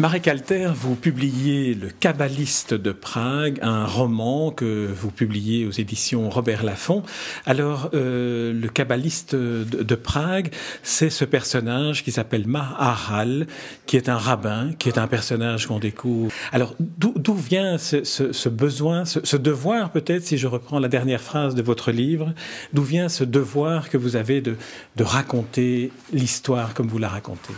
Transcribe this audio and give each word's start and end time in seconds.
Marek 0.00 0.28
Alter, 0.28 0.70
vous 0.74 0.94
publiez 0.94 1.74
Le 1.74 1.88
Kabbaliste 1.88 2.72
de 2.72 2.90
Prague, 2.90 3.58
un 3.60 3.84
roman 3.84 4.50
que 4.50 4.88
vous 4.90 5.10
publiez 5.10 5.66
aux 5.66 5.72
éditions 5.72 6.30
Robert 6.30 6.64
Laffont. 6.64 7.02
Alors, 7.44 7.90
euh, 7.92 8.50
le 8.50 8.68
Kabbaliste 8.68 9.34
de, 9.34 9.94
Prague, 9.96 10.54
c'est 10.82 11.10
ce 11.10 11.26
personnage 11.26 12.02
qui 12.02 12.12
s'appelle 12.12 12.46
Maharal, 12.46 13.46
qui 13.84 13.98
est 13.98 14.08
un 14.08 14.16
rabbin, 14.16 14.70
qui 14.78 14.88
est 14.88 14.96
un 14.96 15.06
personnage 15.06 15.66
qu'on 15.66 15.78
découvre. 15.78 16.32
Alors, 16.50 16.74
d'où 16.78 17.34
vient 17.34 17.76
ce, 17.76 18.48
besoin, 18.48 19.04
ce, 19.04 19.36
devoir 19.36 19.92
peut-être, 19.92 20.24
si 20.24 20.38
je 20.38 20.46
reprends 20.46 20.78
la 20.78 20.88
dernière 20.88 21.20
phrase 21.20 21.54
de 21.54 21.60
votre 21.60 21.92
livre, 21.92 22.32
d'où 22.72 22.84
vient 22.84 23.10
ce 23.10 23.22
devoir 23.22 23.90
que 23.90 23.98
vous 23.98 24.16
avez 24.16 24.40
de 24.40 24.56
raconter 24.98 25.92
l'histoire 26.10 26.72
comme 26.72 26.88
vous 26.88 26.98
la 26.98 27.08
racontez? 27.08 27.52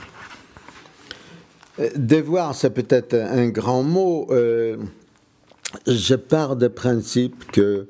Devoir, 1.96 2.54
c'est 2.54 2.70
peut-être 2.70 3.14
un 3.14 3.48
grand 3.48 3.82
mot. 3.82 4.26
Euh, 4.30 4.76
je 5.86 6.14
pars 6.14 6.56
du 6.56 6.68
principe 6.68 7.50
que, 7.50 7.88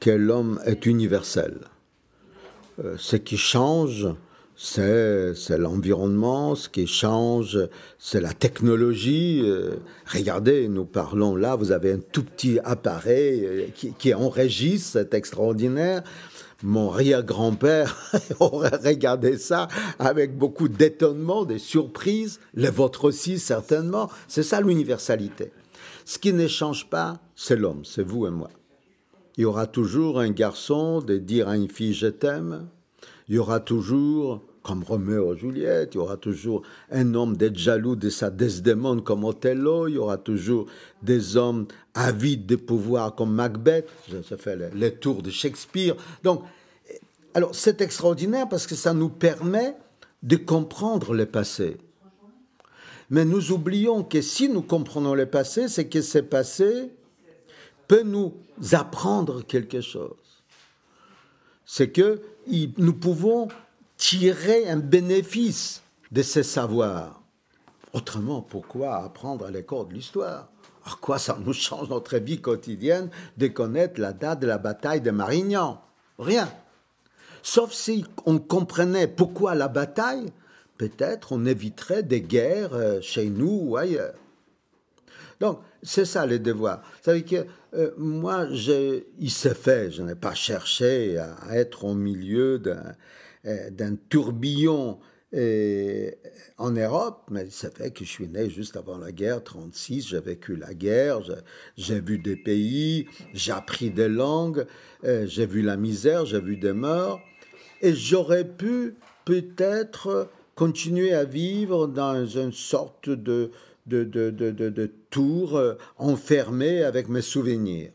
que 0.00 0.10
l'homme 0.10 0.60
est 0.66 0.86
universel. 0.86 1.58
Euh, 2.84 2.96
ce 2.98 3.16
qui 3.16 3.36
change, 3.36 4.08
c'est, 4.56 5.34
l'environnement, 5.56 6.54
ce 6.54 6.68
qui 6.68 6.86
change, 6.86 7.58
c'est 7.98 8.20
la 8.20 8.32
technologie. 8.32 9.42
regardez, 10.06 10.68
nous 10.68 10.84
parlons 10.84 11.34
là, 11.34 11.56
vous 11.56 11.72
avez 11.72 11.92
un 11.92 11.98
tout 11.98 12.22
petit 12.22 12.60
appareil 12.62 13.72
qui, 13.74 13.92
qui 13.94 14.14
enregistre, 14.14 14.90
c'est 14.92 15.14
extraordinaire 15.14 16.04
mon 16.64 16.90
arrière-grand-père 16.90 17.94
aurait 18.40 18.76
regardé 18.82 19.36
ça 19.36 19.68
avec 19.98 20.36
beaucoup 20.36 20.68
d'étonnement, 20.68 21.44
des 21.44 21.58
surprises, 21.58 22.40
les 22.54 22.70
vôtres 22.70 23.04
aussi 23.04 23.38
certainement. 23.38 24.10
C'est 24.28 24.42
ça 24.42 24.60
l'universalité. 24.60 25.52
Ce 26.06 26.18
qui 26.18 26.32
ne 26.32 26.48
change 26.48 26.88
pas, 26.88 27.20
c'est 27.36 27.56
l'homme, 27.56 27.84
c'est 27.84 28.02
vous 28.02 28.26
et 28.26 28.30
moi. 28.30 28.50
Il 29.36 29.42
y 29.42 29.44
aura 29.44 29.66
toujours 29.66 30.18
un 30.18 30.30
garçon 30.30 31.00
de 31.00 31.18
dire 31.18 31.48
à 31.48 31.56
une 31.56 31.68
fille 31.68 31.92
je 31.92 32.06
t'aime. 32.06 32.66
Il 33.28 33.34
y 33.34 33.38
aura 33.38 33.60
toujours 33.60 34.42
comme 34.64 34.82
Roméo 34.82 35.34
et 35.34 35.38
Juliette, 35.38 35.90
il 35.92 35.98
y 35.98 36.00
aura 36.00 36.16
toujours 36.16 36.62
un 36.90 37.14
homme 37.14 37.36
d'être 37.36 37.56
jaloux 37.56 37.96
de 37.96 38.08
sa 38.08 38.30
Desdemone 38.30 39.04
comme 39.04 39.22
Othello, 39.22 39.88
il 39.88 39.94
y 39.94 39.98
aura 39.98 40.16
toujours 40.16 40.66
des 41.02 41.36
hommes 41.36 41.66
avides 41.92 42.46
de 42.46 42.56
pouvoir 42.56 43.14
comme 43.14 43.32
Macbeth, 43.32 43.86
ça 44.26 44.38
fait 44.38 44.58
les, 44.74 44.94
tours 44.94 45.22
de 45.22 45.30
Shakespeare. 45.30 45.94
Donc, 46.22 46.42
alors 47.34 47.54
c'est 47.54 47.82
extraordinaire 47.82 48.48
parce 48.48 48.66
que 48.66 48.74
ça 48.74 48.94
nous 48.94 49.10
permet 49.10 49.76
de 50.22 50.36
comprendre 50.36 51.12
le 51.12 51.26
passé. 51.26 51.76
Mais 53.10 53.26
nous 53.26 53.52
oublions 53.52 54.02
que 54.02 54.22
si 54.22 54.48
nous 54.48 54.62
comprenons 54.62 55.14
le 55.14 55.26
passé, 55.26 55.68
c'est 55.68 55.88
que 55.88 56.00
ce 56.00 56.18
passé 56.18 56.90
peut 57.86 58.02
nous 58.02 58.32
apprendre 58.72 59.44
quelque 59.44 59.82
chose. 59.82 60.16
C'est 61.66 61.90
que 61.90 62.22
nous 62.78 62.94
pouvons 62.94 63.48
tirer 64.06 64.68
un 64.68 64.76
bénéfice 64.76 65.82
de 66.12 66.20
ces 66.20 66.42
savoirs. 66.42 67.22
Autrement, 67.94 68.42
pourquoi 68.42 68.96
apprendre 68.96 69.46
à 69.46 69.50
l'école 69.50 69.88
de 69.88 69.94
l'histoire? 69.94 70.50
À 70.84 70.90
quoi 71.00 71.18
ça 71.18 71.38
nous 71.42 71.54
change 71.54 71.88
notre 71.88 72.18
vie 72.18 72.38
quotidienne 72.38 73.08
de 73.38 73.46
connaître 73.46 73.98
la 73.98 74.12
date 74.12 74.40
de 74.40 74.46
la 74.46 74.58
bataille 74.58 75.00
de 75.00 75.10
Marignan? 75.10 75.80
Rien. 76.18 76.52
Sauf 77.42 77.72
si 77.72 78.04
on 78.26 78.38
comprenait 78.38 79.08
pourquoi 79.08 79.54
la 79.54 79.68
bataille, 79.68 80.26
peut-être 80.76 81.32
on 81.32 81.46
éviterait 81.46 82.02
des 82.02 82.20
guerres 82.20 82.74
euh, 82.74 83.00
chez 83.00 83.30
nous 83.30 83.58
ou 83.62 83.76
ailleurs. 83.78 84.16
Donc, 85.40 85.60
c'est 85.82 86.04
ça 86.04 86.26
le 86.26 86.38
devoir. 86.38 86.82
Savez 87.00 87.24
que 87.24 87.46
euh, 87.72 87.92
moi, 87.96 88.48
il 88.50 89.30
s'est 89.30 89.54
fait, 89.54 89.90
je 89.90 90.02
n'ai 90.02 90.14
pas 90.14 90.34
cherché 90.34 91.16
à 91.16 91.56
être 91.56 91.84
au 91.84 91.94
milieu 91.94 92.58
d'un 92.58 92.94
d'un 93.44 93.96
tourbillon 94.08 94.98
euh, 95.36 96.12
en 96.58 96.70
Europe, 96.70 97.22
mais 97.28 97.48
c'est 97.50 97.76
vrai 97.76 97.90
que 97.90 98.04
je 98.04 98.08
suis 98.08 98.28
né 98.28 98.48
juste 98.48 98.76
avant 98.76 98.98
la 98.98 99.10
guerre, 99.10 99.42
36, 99.42 100.06
j'ai 100.06 100.20
vécu 100.20 100.54
la 100.54 100.74
guerre, 100.74 101.22
j'ai 101.76 101.98
vu 101.98 102.18
des 102.18 102.36
pays, 102.36 103.08
j'ai 103.32 103.50
appris 103.50 103.90
des 103.90 104.08
langues, 104.08 104.64
euh, 105.02 105.26
j'ai 105.26 105.46
vu 105.46 105.60
la 105.62 105.76
misère, 105.76 106.24
j'ai 106.24 106.38
vu 106.38 106.56
des 106.56 106.72
morts, 106.72 107.20
et 107.82 107.94
j'aurais 107.94 108.44
pu 108.44 108.94
peut-être 109.24 110.30
continuer 110.54 111.12
à 111.12 111.24
vivre 111.24 111.88
dans 111.88 112.24
une 112.24 112.52
sorte 112.52 113.10
de, 113.10 113.50
de, 113.86 114.04
de, 114.04 114.30
de, 114.30 114.50
de 114.52 114.90
tour 115.10 115.60
enfermé 115.98 116.84
avec 116.84 117.08
mes 117.08 117.22
souvenirs. 117.22 117.90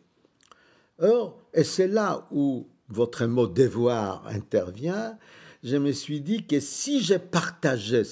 Or, 1.02 1.40
et 1.54 1.64
c'est 1.64 1.88
là 1.88 2.28
où 2.32 2.68
votre 2.90 3.26
mot 3.28 3.48
devoir 3.48 4.28
intervient, 4.28 5.18
je 5.64 5.78
me 5.78 5.92
suis 5.92 6.22
dit 6.22 6.46
que 6.46 6.60
si 6.60 7.02
j'ai 7.02 7.20
partagé 7.20 8.04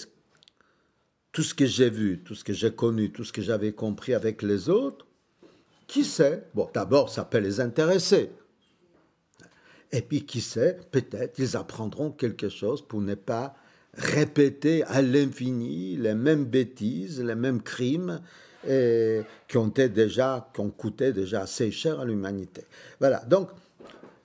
tout 1.31 1.43
ce 1.43 1.53
que 1.53 1.65
j'ai 1.65 1.89
vu, 1.89 2.23
tout 2.23 2.35
ce 2.35 2.43
que 2.43 2.53
j'ai 2.53 2.73
connu, 2.73 3.11
tout 3.11 3.23
ce 3.23 3.31
que 3.31 3.41
j'avais 3.41 3.71
compris 3.71 4.13
avec 4.13 4.41
les 4.41 4.69
autres, 4.69 5.05
qui 5.87 6.03
sait? 6.03 6.43
Bon, 6.53 6.69
d'abord, 6.73 7.09
ça 7.09 7.23
peut 7.23 7.37
les 7.37 7.61
intéresser. 7.61 8.31
Et 9.91 10.01
puis, 10.01 10.25
qui 10.25 10.41
sait? 10.41 10.79
Peut-être 10.91 11.39
ils 11.39 11.55
apprendront 11.55 12.11
quelque 12.11 12.49
chose 12.49 12.85
pour 12.85 13.01
ne 13.01 13.15
pas 13.15 13.55
répéter 13.93 14.83
à 14.83 15.01
l'infini 15.01 15.95
les 15.95 16.13
mêmes 16.13 16.45
bêtises, 16.45 17.23
les 17.23 17.35
mêmes 17.35 17.61
crimes 17.61 18.21
et 18.67 19.21
qui 19.47 19.57
ont 19.57 19.69
été 19.69 19.89
déjà, 19.89 20.49
qui 20.53 20.59
ont 20.59 20.69
coûté 20.69 21.13
déjà 21.13 21.41
assez 21.41 21.71
cher 21.71 21.99
à 21.99 22.05
l'humanité. 22.05 22.65
Voilà. 22.99 23.19
Donc, 23.25 23.49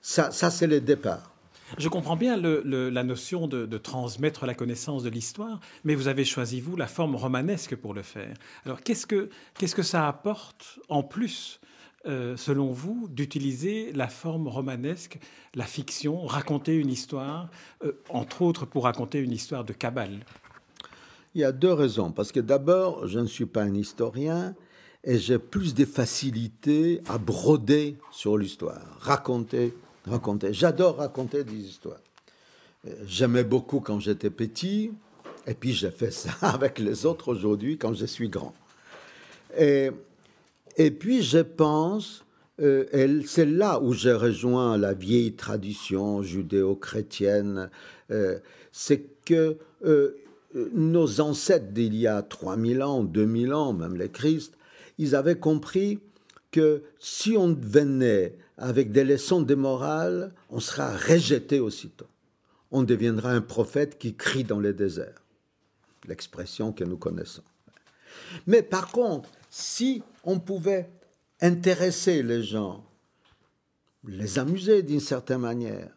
ça, 0.01 0.31
ça 0.31 0.51
c'est 0.51 0.67
le 0.67 0.81
départ. 0.81 1.32
Je 1.77 1.89
comprends 1.89 2.15
bien 2.15 2.37
la 2.37 3.03
notion 3.03 3.47
de, 3.47 3.77
transmettre 3.77 4.45
la 4.45 4.53
connaissance 4.53 5.03
de 5.03 5.09
l'histoire, 5.09 5.59
mais 5.83 5.95
vous 5.95 6.07
avez 6.07 6.25
choisi, 6.25 6.61
vous, 6.61 6.75
la 6.75 6.87
forme 6.87 7.15
romanesque 7.15 7.75
pour 7.75 7.93
le 7.93 8.03
faire. 8.03 8.33
Alors, 8.65 8.81
qu'est-ce 8.81 9.05
que, 9.05 9.29
que 9.59 9.81
ça 9.81 10.07
apporte 10.07 10.79
en 10.89 11.03
plus 11.03 11.59
euh, 12.05 12.35
selon 12.35 12.71
vous, 12.71 13.07
d'utiliser 13.09 13.93
la 13.93 14.09
forme 14.09 14.49
romanesque, 14.49 15.19
la 15.55 15.63
fiction, 15.63 16.25
raconter 16.25 16.75
une 16.75 16.89
histoire, 16.89 17.49
euh, 17.85 17.93
entre 18.09 18.41
autres 18.41 18.65
pour 18.65 18.83
raconter 18.83 19.19
une 19.19 19.31
histoire 19.31 19.63
de 19.63 19.71
Kabbale 19.71 20.19
Il 21.33 21.39
y 21.39 21.45
a 21.45 21.53
deux 21.53 21.71
raisons. 21.71 22.11
Parce 22.11 22.33
que 22.33 22.41
d'abord, 22.41 23.07
je 23.07 23.19
ne 23.19 23.25
suis 23.25 23.45
pas 23.45 23.63
un 23.63 23.73
historien 23.73 24.53
et 25.05 25.17
j'ai 25.17 25.39
plus 25.39 25.73
de 25.73 25.85
facilité 25.85 27.01
à 27.07 27.17
broder 27.17 27.95
sur 28.11 28.37
l'histoire, 28.37 28.81
raconter 28.99 29.73
raconter. 30.05 30.53
J'adore 30.53 30.97
raconter 30.97 31.43
des 31.43 31.55
histoires. 31.55 31.99
Euh, 32.87 32.91
j'aimais 33.05 33.43
beaucoup 33.43 33.79
quand 33.79 33.99
j'étais 33.99 34.29
petit, 34.29 34.91
et 35.47 35.53
puis 35.53 35.73
j'ai 35.73 35.91
fait 35.91 36.11
ça 36.11 36.31
avec 36.41 36.79
les 36.79 37.05
autres 37.05 37.29
aujourd'hui 37.29 37.77
quand 37.77 37.93
je 37.93 38.05
suis 38.05 38.29
grand. 38.29 38.53
Et, 39.57 39.91
et 40.77 40.91
puis 40.91 41.21
je 41.21 41.39
pense, 41.39 42.25
euh, 42.61 43.21
c'est 43.25 43.45
là 43.45 43.79
où 43.79 43.93
j'ai 43.93 44.13
rejoint 44.13 44.77
la 44.77 44.93
vieille 44.93 45.33
tradition 45.33 46.21
judéo-chrétienne, 46.21 47.69
euh, 48.11 48.39
c'est 48.71 49.05
que 49.25 49.57
nos 50.73 51.19
ancêtres 51.19 51.71
d'il 51.71 51.95
y 51.95 52.05
a 52.05 52.21
3000 52.21 52.83
ans, 52.83 53.03
2000 53.03 53.53
ans, 53.53 53.73
même 53.73 53.95
les 53.95 54.09
Christ, 54.09 54.53
ils 54.99 55.15
avaient 55.15 55.39
compris 55.39 55.99
que 56.51 56.83
si 56.99 57.35
on 57.37 57.53
venait 57.53 58.35
avec 58.63 58.93
des 58.93 59.03
leçons 59.03 59.41
de 59.41 59.55
morale, 59.55 60.31
on 60.49 60.61
sera 60.61 60.95
rejeté 60.95 61.59
aussitôt. 61.59 62.07
On 62.71 62.83
deviendra 62.83 63.31
un 63.31 63.41
prophète 63.41 63.99
qui 63.99 64.15
crie 64.15 64.45
dans 64.45 64.59
les 64.59 64.71
déserts. 64.71 65.21
L'expression 66.07 66.71
que 66.71 66.85
nous 66.85 66.95
connaissons. 66.97 67.43
Mais 68.47 68.61
par 68.63 68.89
contre, 68.91 69.29
si 69.49 70.01
on 70.23 70.39
pouvait 70.39 70.89
intéresser 71.41 72.23
les 72.23 72.41
gens, 72.41 72.85
les 74.07 74.39
amuser 74.39 74.81
d'une 74.81 75.01
certaine 75.01 75.41
manière, 75.41 75.89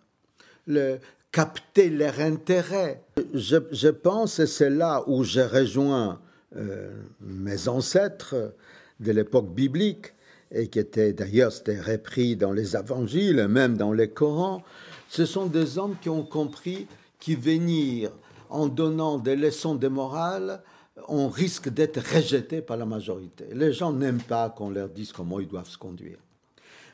le, 0.66 0.98
capter 1.30 1.88
leur 1.88 2.18
intérêt, 2.18 3.04
je, 3.32 3.88
pense, 3.90 4.40
et 4.40 4.46
c'est 4.48 4.70
là 4.70 5.04
où 5.06 5.22
j'ai 5.22 5.46
rejoint 5.46 6.20
euh, 6.56 6.90
mes 7.20 7.68
ancêtres 7.68 8.54
de 8.98 9.12
l'époque 9.12 9.54
biblique, 9.54 10.15
et 10.50 10.69
qui 10.69 10.78
était 10.78 11.12
d'ailleurs 11.12 11.52
c'était 11.52 11.81
repris 11.81 12.37
dans 12.37 12.52
les 12.52 12.76
évangiles, 12.76 13.48
même 13.48 13.76
dans 13.76 13.93
les 13.93 14.10
Corans, 14.10 14.62
ce 15.08 15.25
sont 15.25 15.46
des 15.46 15.78
hommes 15.78 15.96
qui 16.00 16.08
ont 16.08 16.25
compris 16.25 16.87
qu'y 17.19 17.34
venir 17.34 18.10
en 18.48 18.66
donnant 18.66 19.19
des 19.19 19.37
leçons 19.37 19.75
de 19.75 19.88
morale, 19.88 20.62
on 21.08 21.28
risque 21.28 21.69
d'être 21.69 22.00
rejeté 22.14 22.62
par 22.62 22.76
la 22.76 22.87
majorité. 22.87 23.46
Les 23.52 23.72
gens 23.72 23.93
n'aiment 23.93 24.22
pas 24.22 24.50
qu'on 24.50 24.70
leur 24.70 24.88
dise 24.88 25.12
comment 25.12 25.40
ils 25.40 25.48
doivent 25.48 25.69
se 25.69 25.78
conduire. 25.78 26.19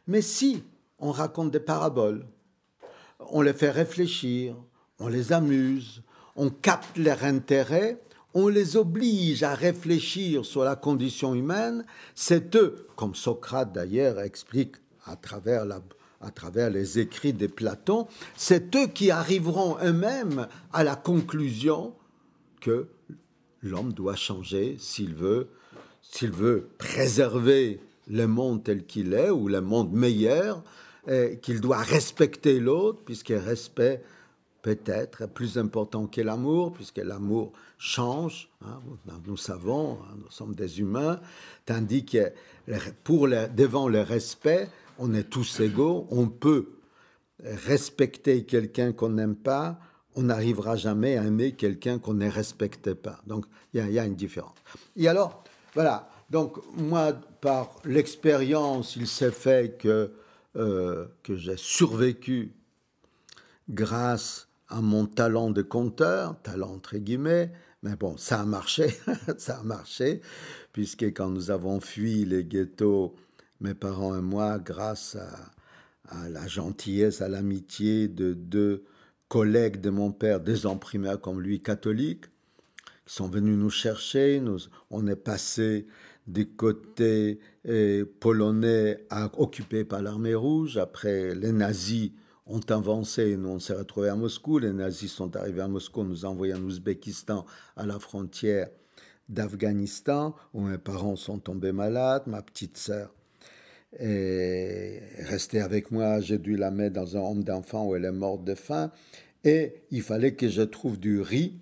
Mais 0.06 0.22
si 0.22 0.62
on 0.98 1.10
raconte 1.10 1.50
des 1.50 1.60
paraboles, 1.60 2.26
on 3.30 3.42
les 3.42 3.52
fait 3.52 3.70
réfléchir, 3.70 4.56
on 4.98 5.08
les 5.08 5.32
amuse, 5.32 6.02
on 6.36 6.50
capte 6.50 6.96
leur 6.96 7.24
intérêt, 7.24 8.00
on 8.34 8.48
les 8.48 8.76
oblige 8.76 9.42
à 9.42 9.54
réfléchir 9.54 10.44
sur 10.44 10.64
la 10.64 10.76
condition 10.76 11.34
humaine, 11.34 11.84
c'est 12.14 12.56
eux, 12.56 12.86
comme 12.96 13.14
Socrate 13.14 13.72
d'ailleurs 13.72 14.20
explique 14.20 14.76
à 15.04 15.16
travers, 15.16 15.64
les 16.70 16.98
écrits 16.98 17.32
de 17.32 17.46
Platon, 17.46 18.06
c'est 18.36 18.74
eux 18.76 18.86
qui 18.86 19.10
arriveront 19.10 19.76
eux-mêmes 19.84 20.46
à 20.72 20.84
la 20.84 20.94
conclusion 20.94 21.94
que 22.60 22.86
l'homme 23.62 23.92
doit 23.92 24.16
changer 24.16 24.76
s'il 24.78 25.14
veut, 25.14 25.48
s'il 26.00 26.30
veut 26.30 26.68
préserver 26.78 27.80
le 28.08 28.26
monde 28.26 28.62
tel 28.62 28.84
qu'il 28.84 29.14
est 29.14 29.30
ou 29.30 29.48
le 29.48 29.60
monde 29.60 29.92
meilleur, 29.92 30.62
qu'il 31.42 31.60
doit 31.60 31.78
respecter 31.78 32.60
l'autre, 32.60 33.00
puisque 33.04 33.34
respect 33.36 34.02
peut-être 34.62 35.26
plus 35.26 35.58
important 35.58 36.06
que 36.06 36.20
l'amour, 36.20 36.72
puisque 36.72 36.98
l'amour 36.98 37.52
change, 37.78 38.48
hein, 38.64 38.80
nous 39.26 39.36
savons, 39.36 39.98
hein, 40.02 40.16
nous 40.16 40.30
sommes 40.30 40.54
des 40.54 40.78
humains, 40.80 41.20
tandis 41.66 42.04
que 42.04 42.32
pour 43.02 43.28
devant 43.28 43.88
le 43.88 44.00
respect, 44.00 44.68
on 44.98 45.12
est 45.14 45.24
tous 45.24 45.60
égaux, 45.60 46.06
on 46.10 46.28
peut 46.28 46.68
respecter 47.42 48.44
quelqu'un 48.44 48.92
qu'on 48.92 49.10
n'aime 49.10 49.34
pas, 49.34 49.78
on 50.14 50.22
n'arrivera 50.22 50.76
jamais 50.76 51.16
à 51.16 51.24
aimer 51.24 51.52
quelqu'un 51.52 51.98
qu'on 51.98 52.14
ne 52.14 52.30
respecte 52.30 52.94
pas. 52.94 53.20
Donc 53.26 53.46
il 53.74 53.90
y, 53.90 53.98
a 53.98 54.04
une 54.04 54.14
différence. 54.14 54.54
Et 54.96 55.08
alors, 55.08 55.42
voilà, 55.74 56.08
donc 56.30 56.58
moi, 56.76 57.14
par 57.40 57.76
l'expérience, 57.84 58.96
il 58.96 59.06
s'est 59.06 59.32
fait 59.32 59.78
que, 59.78 60.12
euh, 60.56 61.06
que 61.22 61.34
j'ai 61.34 61.56
survécu 61.56 62.54
grâce 63.68 64.48
à 64.72 64.80
mon 64.80 65.04
talent 65.04 65.50
de 65.50 65.60
conteur, 65.60 66.40
talent 66.42 66.72
entre 66.72 66.96
guillemets, 66.96 67.52
mais 67.82 67.94
bon, 67.94 68.16
ça 68.16 68.40
a 68.40 68.44
marché, 68.46 68.96
ça 69.38 69.58
a 69.58 69.62
marché, 69.62 70.22
puisque 70.72 71.04
quand 71.04 71.28
nous 71.28 71.50
avons 71.50 71.78
fui 71.78 72.24
les 72.24 72.44
ghettos, 72.44 73.14
mes 73.60 73.74
parents 73.74 74.16
et 74.16 74.22
moi, 74.22 74.58
grâce 74.58 75.16
à, 75.16 76.28
la 76.28 76.46
gentillesse, 76.46 77.22
à 77.22 77.28
l'amitié 77.28 78.08
de 78.08 78.34
deux 78.34 78.84
collègues 79.28 79.80
de 79.80 79.90
mon 79.90 80.10
père, 80.10 80.40
des 80.40 80.66
imprimeurs 80.66 81.20
comme 81.20 81.40
lui, 81.40 81.60
catholiques, 81.60 82.26
qui 83.06 83.14
sont 83.14 83.28
venus 83.28 83.56
nous 83.56 83.70
chercher. 83.70 84.40
Nous, 84.40 84.58
on 84.90 85.06
est 85.06 85.16
passé 85.16 85.86
du 86.26 86.48
côté 86.48 87.40
eh, 87.64 88.04
polonais 88.20 89.06
à, 89.10 89.30
occupé 89.38 89.84
par 89.84 90.02
l'armée 90.02 90.34
rouge. 90.34 90.76
Après, 90.76 91.34
les 91.34 91.52
nazis 91.52 92.12
ont 92.52 92.60
avancé, 92.70 93.36
nous 93.36 93.48
on 93.48 93.58
s'est 93.58 93.74
retrouvés 93.74 94.10
à 94.10 94.16
Moscou. 94.16 94.58
Les 94.58 94.72
nazis 94.72 95.10
sont 95.10 95.34
arrivés 95.36 95.62
à 95.62 95.68
Moscou, 95.68 96.04
nous 96.04 96.24
envoyés 96.24 96.54
en 96.54 96.62
Ouzbékistan 96.62 97.46
à 97.76 97.86
la 97.86 97.98
frontière 97.98 98.68
d'Afghanistan, 99.28 100.34
où 100.52 100.60
mes 100.60 100.78
parents 100.78 101.16
sont 101.16 101.38
tombés 101.38 101.72
malades, 101.72 102.24
ma 102.26 102.42
petite 102.42 102.76
sœur 102.76 103.14
est 103.98 105.02
restée 105.24 105.60
avec 105.60 105.90
moi, 105.90 106.20
j'ai 106.20 106.38
dû 106.38 106.56
la 106.56 106.70
mettre 106.70 106.94
dans 106.94 107.16
un 107.16 107.20
homme 107.20 107.44
d'enfant 107.44 107.86
où 107.86 107.94
elle 107.94 108.04
est 108.04 108.12
morte 108.12 108.44
de 108.44 108.54
faim, 108.54 108.90
et 109.44 109.82
il 109.90 110.02
fallait 110.02 110.34
que 110.34 110.48
je 110.48 110.62
trouve 110.62 110.98
du 110.98 111.20
riz 111.20 111.58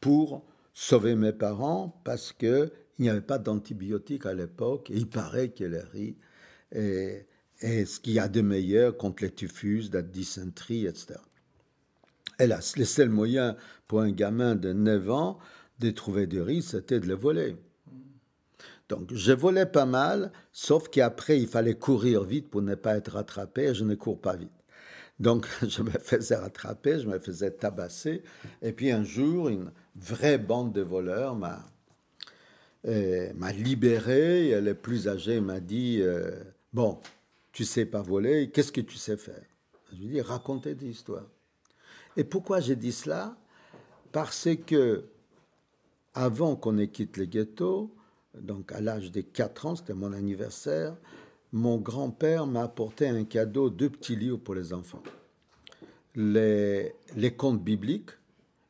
pour 0.00 0.44
sauver 0.74 1.14
mes 1.14 1.32
parents, 1.32 1.98
parce 2.04 2.32
qu'il 2.32 2.70
n'y 2.98 3.08
avait 3.08 3.20
pas 3.20 3.38
d'antibiotiques 3.38 4.26
à 4.26 4.34
l'époque, 4.34 4.90
et 4.90 4.96
il 4.96 5.08
paraît 5.08 5.50
que 5.50 5.64
le 5.64 5.80
riz 5.92 6.16
est 6.72 7.26
et 7.60 7.84
ce 7.84 8.00
qu'il 8.00 8.14
y 8.14 8.18
a 8.18 8.28
de 8.28 8.40
meilleur 8.40 8.96
contre 8.96 9.24
les 9.24 9.30
typhus, 9.30 9.84
la 9.92 10.02
dysenterie, 10.02 10.86
etc. 10.86 11.14
Et 12.38 12.46
là, 12.46 12.60
le 12.76 12.84
seul 12.84 13.08
moyen 13.08 13.56
pour 13.86 14.00
un 14.00 14.10
gamin 14.10 14.54
de 14.54 14.72
9 14.72 15.10
ans 15.10 15.38
de 15.78 15.90
trouver 15.90 16.26
du 16.26 16.40
riz, 16.40 16.62
c'était 16.62 17.00
de 17.00 17.06
le 17.06 17.14
voler. 17.14 17.56
Donc, 18.88 19.12
je 19.12 19.32
volais 19.32 19.66
pas 19.66 19.86
mal, 19.86 20.32
sauf 20.52 20.88
qu'après, 20.88 21.40
il 21.40 21.48
fallait 21.48 21.74
courir 21.74 22.24
vite 22.24 22.48
pour 22.50 22.62
ne 22.62 22.74
pas 22.74 22.96
être 22.96 23.12
rattrapé, 23.12 23.64
et 23.64 23.74
je 23.74 23.84
ne 23.84 23.94
cours 23.94 24.20
pas 24.20 24.36
vite. 24.36 24.50
Donc, 25.18 25.46
je 25.66 25.82
me 25.82 25.90
faisais 25.90 26.36
rattraper, 26.36 27.00
je 27.00 27.08
me 27.08 27.18
faisais 27.18 27.50
tabasser, 27.50 28.22
et 28.62 28.72
puis 28.72 28.92
un 28.92 29.02
jour, 29.02 29.48
une 29.48 29.72
vraie 29.96 30.38
bande 30.38 30.72
de 30.72 30.82
voleurs 30.82 31.34
m'a 31.34 31.64
euh, 32.86 33.32
m'a 33.34 33.50
libéré, 33.50 34.50
et 34.50 34.60
le 34.60 34.74
plus 34.74 35.08
âgé 35.08 35.40
m'a 35.40 35.58
dit, 35.58 35.98
euh, 36.00 36.30
bon, 36.72 37.00
tu 37.56 37.64
sais 37.64 37.86
pas 37.86 38.02
voler, 38.02 38.50
qu'est-ce 38.50 38.70
que 38.70 38.82
tu 38.82 38.98
sais 38.98 39.16
faire 39.16 39.42
Je 39.90 39.96
lui 39.96 40.08
dis 40.08 40.20
raconter 40.20 40.74
des 40.74 40.90
histoires. 40.90 41.24
Et 42.14 42.22
pourquoi 42.22 42.60
j'ai 42.60 42.76
dit 42.76 42.92
cela? 42.92 43.34
Parce 44.12 44.50
que 44.66 45.06
avant 46.12 46.54
qu'on 46.54 46.76
ait 46.76 46.88
quitté 46.88 47.20
le 47.20 47.26
ghetto, 47.26 47.96
donc 48.38 48.72
à 48.72 48.82
l'âge 48.82 49.10
de 49.10 49.22
4 49.22 49.64
ans, 49.64 49.74
c'était 49.74 49.94
mon 49.94 50.12
anniversaire, 50.12 50.98
mon 51.50 51.78
grand-père 51.78 52.46
m'a 52.46 52.64
apporté 52.64 53.08
un 53.08 53.24
cadeau, 53.24 53.70
deux 53.70 53.88
petits 53.88 54.16
livres 54.16 54.36
pour 54.36 54.54
les 54.54 54.74
enfants. 54.74 55.02
Les, 56.14 56.92
les 57.16 57.34
contes 57.36 57.64
bibliques 57.64 58.10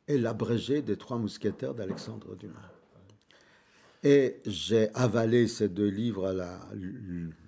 et 0.06 0.16
l'abrégé 0.16 0.80
des 0.80 0.96
trois 0.96 1.18
mousquetaires 1.18 1.74
d'Alexandre 1.74 2.36
Dumas. 2.36 2.70
Et 4.04 4.36
j'ai 4.46 4.94
avalé 4.94 5.48
ces 5.48 5.68
deux 5.68 5.88
livres 5.88 6.26
à 6.26 6.32
la 6.32 6.60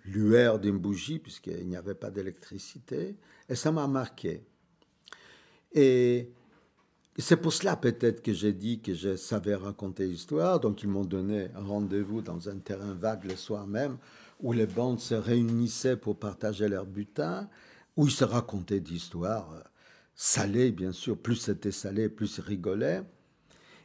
lueur 0.09 0.59
d'une 0.59 0.79
bougie, 0.79 1.19
puisqu'il 1.19 1.67
n'y 1.67 1.77
avait 1.77 1.95
pas 1.95 2.11
d'électricité, 2.11 3.17
et 3.49 3.55
ça 3.55 3.73
m'a 3.73 3.87
marqué. 3.87 4.43
Et 5.73 6.31
c'est 7.19 7.37
pour 7.37 7.53
cela 7.53 7.77
peut-être 7.77 8.23
que 8.23 8.33
j'ai 8.33 8.53
dit 8.53 8.81
que 8.81 8.95
je 8.95 9.17
savais 9.17 9.55
raconter 9.55 10.07
l'histoire, 10.07 10.61
donc 10.61 10.83
ils 10.83 10.89
m'ont 10.89 11.05
donné 11.05 11.49
un 11.55 11.65
rendez-vous 11.65 12.23
dans 12.23 12.49
un 12.49 12.59
terrain 12.59 12.95
vague 12.95 13.25
le 13.25 13.37
soir 13.37 13.67
même, 13.67 13.99
où 14.41 14.53
les 14.53 14.67
bandes 14.67 15.01
se 15.01 15.15
réunissaient 15.15 15.97
pour 15.97 16.17
partager 16.17 16.69
leur 16.69 16.87
butin, 16.87 17.49
où 17.97 18.07
ils 18.07 18.13
se 18.13 18.25
racontaient 18.25 18.81
d'histoires 18.81 19.53
euh, 19.55 19.63
salées, 20.15 20.71
bien 20.71 20.93
sûr, 20.93 21.19
plus 21.19 21.37
c'était 21.37 21.73
salé, 21.73 22.09
plus 22.09 22.39
ils 22.39 22.43
rigolaient. 22.43 23.03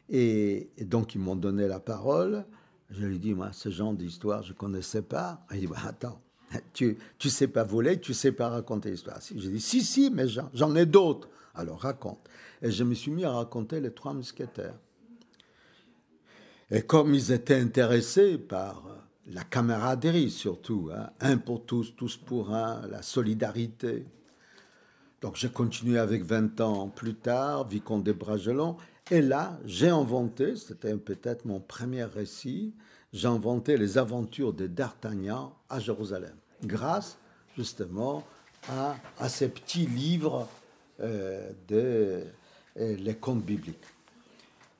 Et, 0.10 0.70
donc, 0.82 1.16
ils 1.16 1.22
m'ont 1.22 1.36
donné 1.36 1.68
la 1.68 1.80
parole. 1.80 2.46
Je 2.96 3.06
lui 3.06 3.20
dit, 3.20 3.34
moi, 3.34 3.52
ce 3.52 3.70
genre 3.70 3.94
d'histoire, 3.94 4.44
je 4.44 4.54
ne 4.54 4.58
connaissais 4.58 5.02
pas. 5.02 5.46
Il 5.52 5.62
dit, 5.62 5.68
bah, 5.68 5.78
attends, 5.88 6.22
tu 6.74 6.98
ne 7.24 7.30
sais 7.30 7.48
pas 7.48 7.64
voler, 7.64 8.00
tu 8.00 8.12
ne 8.12 8.16
sais 8.16 8.32
pas 8.32 8.50
raconter 8.50 8.92
l'histoire. 8.92 9.20
J'ai 9.36 9.50
dit, 9.50 9.62
si, 9.62 9.82
si, 9.82 10.12
mais 10.12 10.28
j'en 10.28 10.76
ai 10.76 10.86
d'autres. 10.86 11.30
Alors, 11.56 11.82
raconte. 11.82 12.30
Et 12.62 12.72
je 12.72 12.84
me 12.84 12.94
suis 12.94 13.12
mis 13.12 13.26
à 13.26 13.32
raconter 13.32 13.80
les 13.80 13.92
trois 13.92 14.14
mousquetaires. 14.14 14.78
Et 16.70 16.82
comme 16.84 17.14
ils 17.14 17.32
étaient 17.32 17.60
intéressés 17.60 18.38
par 18.38 18.84
la 19.28 19.44
camaraderie, 19.44 20.30
surtout, 20.30 20.90
hein, 20.94 21.10
un 21.20 21.38
pour 21.38 21.66
tous, 21.66 21.96
tous 21.96 22.18
pour 22.18 22.54
un, 22.54 22.88
la 22.88 23.02
solidarité. 23.02 24.06
Donc, 25.22 25.36
j'ai 25.36 25.50
continué 25.50 25.98
avec 25.98 26.24
20 26.24 26.62
ans 26.62 26.90
plus 26.90 27.16
tard, 27.16 27.68
Vicomte 27.68 28.04
de 28.04 28.12
Bragelon, 28.12 28.78
et 29.12 29.22
là, 29.22 29.60
j'ai 29.66 29.90
inventé, 29.90 30.56
c'était 30.56 30.96
peut-être 30.96 31.46
mon 31.46 31.60
premier 31.60 32.04
récit, 32.04 32.74
j'ai 33.12 33.28
inventé 33.28 33.78
les 33.78 33.98
aventures 33.98 34.54
de 34.54 34.68
D'Artagnan 34.68 35.54
à 35.70 35.80
Jérusalem, 35.80 36.36
grâce 36.64 37.18
justement 37.56 38.24
à, 38.70 39.30
ces 39.30 39.50
petits 39.50 39.86
livres 39.86 40.48
euh, 41.02 41.52
de 41.68 42.24
euh, 42.80 42.96
les 42.98 43.16
contes 43.16 43.44
bibliques. 43.44 43.78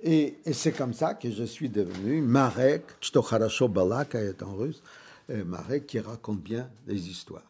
Et, 0.02 0.38
c'est 0.52 0.74
comme 0.74 0.94
ça 0.94 1.14
que 1.14 1.32
je 1.32 1.44
suis 1.44 1.70
devenu 1.70 2.22
Marek, 2.22 2.84
Chtocharasho 3.02 3.68
Balaka 3.68 4.22
est 4.22 4.42
en 4.44 4.56
russe, 4.56 4.82
euh, 5.30 5.46
Marek 5.46 5.86
qui 5.86 6.00
raconte 6.00 6.42
bien 6.42 6.70
des 6.88 7.10
histoires. 7.10 7.50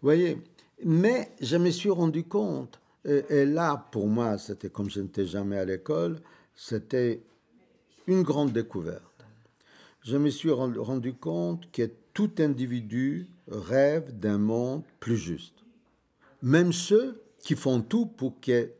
Vous 0.00 0.06
voyez, 0.06 0.38
mais 0.84 1.30
je 1.40 1.56
me 1.56 1.70
suis 1.70 1.90
rendu 1.90 2.24
compte 2.24 2.80
et, 3.04 3.44
là, 3.44 3.88
pour 3.90 4.06
moi, 4.06 4.38
c'était 4.38 4.70
comme 4.70 4.88
je 4.88 5.00
n'étais 5.00 5.26
jamais 5.26 5.58
à 5.58 5.64
l'école, 5.64 6.20
c'était 6.54 7.22
une 8.06 8.22
grande 8.22 8.52
découverte. 8.52 9.24
Je 10.02 10.16
me 10.16 10.30
suis 10.30 10.50
rendu 10.50 11.14
compte 11.14 11.70
que 11.72 11.90
tout 12.12 12.30
individu 12.38 13.28
rêve 13.48 14.18
d'un 14.18 14.38
monde 14.38 14.82
plus 15.00 15.16
juste. 15.16 15.64
Même 16.42 16.72
ceux 16.72 17.22
qui 17.42 17.54
font 17.54 17.80
tout 17.80 18.06
pour 18.06 18.40
que 18.40 18.70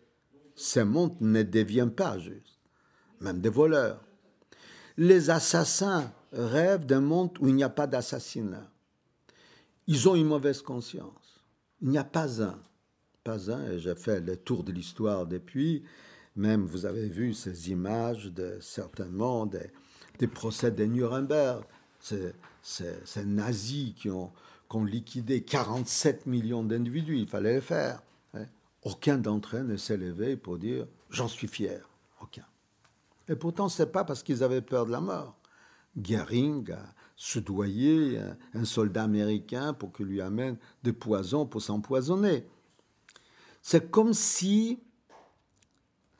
ce 0.54 0.80
monde 0.80 1.16
ne 1.20 1.42
devienne 1.42 1.90
pas 1.90 2.18
juste. 2.18 2.58
Même 3.20 3.40
des 3.40 3.48
voleurs. 3.48 4.04
Les 4.96 5.30
assassins 5.30 6.12
rêvent 6.32 6.86
d'un 6.86 7.00
monde 7.00 7.30
où 7.40 7.48
il 7.48 7.54
n'y 7.54 7.64
a 7.64 7.68
pas 7.68 7.86
d'assassinat. 7.86 8.70
Ils 9.86 10.08
ont 10.08 10.14
une 10.14 10.26
mauvaise 10.26 10.62
conscience. 10.62 11.42
Il 11.80 11.88
n'y 11.88 11.98
a 11.98 12.04
pas 12.04 12.42
un 12.42 12.58
pas 13.24 13.50
un, 13.50 13.70
et 13.70 13.78
j'ai 13.78 13.94
fait 13.94 14.20
le 14.20 14.36
tour 14.36 14.64
de 14.64 14.72
l'histoire 14.72 15.26
depuis, 15.26 15.84
Même 16.34 16.64
vous 16.64 16.86
avez 16.86 17.08
vu 17.08 17.34
ces 17.34 17.70
images 17.70 18.26
de 18.26 18.58
certainement 18.60 19.46
des, 19.46 19.70
des 20.18 20.26
procès 20.26 20.70
de 20.70 20.84
Nuremberg, 20.84 21.62
ces, 22.00 22.32
ces, 22.62 23.24
nazis 23.24 23.94
qui 23.94 24.10
ont, 24.10 24.32
qui 24.68 24.76
ont, 24.76 24.84
liquidé 24.84 25.42
47 25.42 26.26
millions 26.26 26.62
d'individus, 26.62 27.18
il 27.18 27.28
fallait 27.28 27.56
le 27.56 27.60
faire. 27.60 28.02
Hein. 28.34 28.46
Aucun 28.82 29.18
d'entre 29.18 29.56
eux 29.56 29.62
ne 29.62 29.76
s'est 29.76 29.96
levé 29.96 30.36
pour 30.36 30.58
dire 30.58 30.86
j'en 31.10 31.28
suis 31.28 31.48
fier. 31.48 31.86
Aucun. 32.20 32.46
Et 33.28 33.36
pourtant, 33.36 33.68
ce 33.68 33.82
n'est 33.82 33.90
pas 33.90 34.04
parce 34.04 34.22
qu'ils 34.22 34.42
avaient 34.42 34.62
peur 34.62 34.86
de 34.86 34.92
la 34.92 35.00
mort. 35.00 35.36
Goering 35.96 36.72
a 36.72 36.94
soudoyé 37.14 38.18
un 38.54 38.64
soldat 38.64 39.04
américain 39.04 39.74
pour 39.74 39.92
qu'il 39.92 40.06
lui 40.06 40.22
amène 40.22 40.56
des 40.82 40.92
poisons 40.92 41.46
pour 41.46 41.60
s'empoisonner. 41.60 42.46
C'est 43.62 43.90
comme 43.90 44.12
si, 44.12 44.80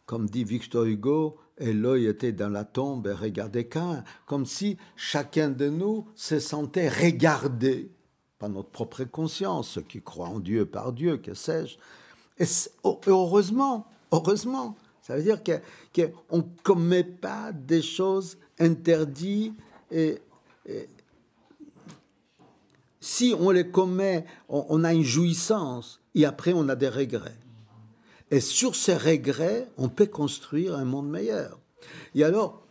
comme 0.07 0.29
dit 0.29 0.45
Victor 0.45 0.85
Hugo, 0.85 1.39
l'œil 1.59 2.07
était 2.07 2.33
dans 2.33 2.49
la 2.49 2.65
tombe 2.65 3.07
et 3.09 3.13
regardait 3.13 3.67
qu'un, 3.67 4.05
comme 4.27 4.47
si 4.47 4.79
chacun 4.97 5.51
de 5.51 5.69
nous 5.69 6.07
se 6.15 6.39
sentait 6.39 6.89
regardé 6.89 7.91
par 8.39 8.49
notre 8.49 8.71
propre 8.71 9.05
conscience, 9.05 9.71
ceux 9.71 9.83
qui 9.83 10.03
croient 10.03 10.29
en 10.29 10.41
Dieu 10.41 10.67
par 10.67 10.93
Dieu, 10.93 11.19
que 11.19 11.35
sais-je. 11.35 11.77
Et 12.39 12.47
heureusement, 13.07 13.87
heureusement, 14.11 14.77
ça 15.03 15.17
veut 15.17 15.23
dire 15.23 15.43
qu'on 15.45 16.39
ne 16.39 16.43
commet 16.63 17.05
pas 17.05 17.53
des 17.53 17.83
choses 17.83 18.39
interdites 18.59 19.55
et, 19.91 20.21
si 23.01 23.35
on 23.39 23.51
les 23.51 23.69
commet, 23.69 24.25
on, 24.49 24.85
a 24.85 24.95
une 24.95 25.03
jouissance 25.03 26.01
et 26.15 26.25
après 26.25 26.53
on 26.53 26.69
a 26.69 26.77
des 26.77 26.89
regrets. 26.89 27.37
Et 28.31 28.41
sur 28.41 28.75
ces 28.75 28.97
regrets, 28.97 29.69
on 29.77 29.89
peut 29.89 30.07
construire 30.07 30.75
un 30.75 30.85
monde 30.85 31.11
meilleur. 31.11 31.59
Et 32.15 32.25
alors, 32.25 32.63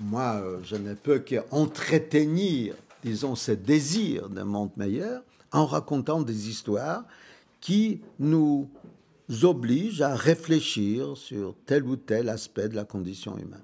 moi, 0.00 0.42
je 0.64 0.76
ne 0.76 0.94
peux 0.94 1.20
qu'entretenir, 1.20 2.74
disons, 3.04 3.36
ce 3.36 3.52
désir 3.52 4.28
d'un 4.28 4.44
monde 4.44 4.70
meilleur 4.76 5.22
en 5.52 5.66
racontant 5.66 6.22
des 6.22 6.48
histoires 6.48 7.04
qui 7.60 8.00
nous 8.18 8.68
obligent 9.42 10.02
à 10.02 10.16
réfléchir 10.16 11.16
sur 11.16 11.54
tel 11.66 11.84
ou 11.84 11.96
tel 11.96 12.28
aspect 12.28 12.68
de 12.68 12.74
la 12.74 12.84
condition 12.84 13.36
humaine. 13.38 13.60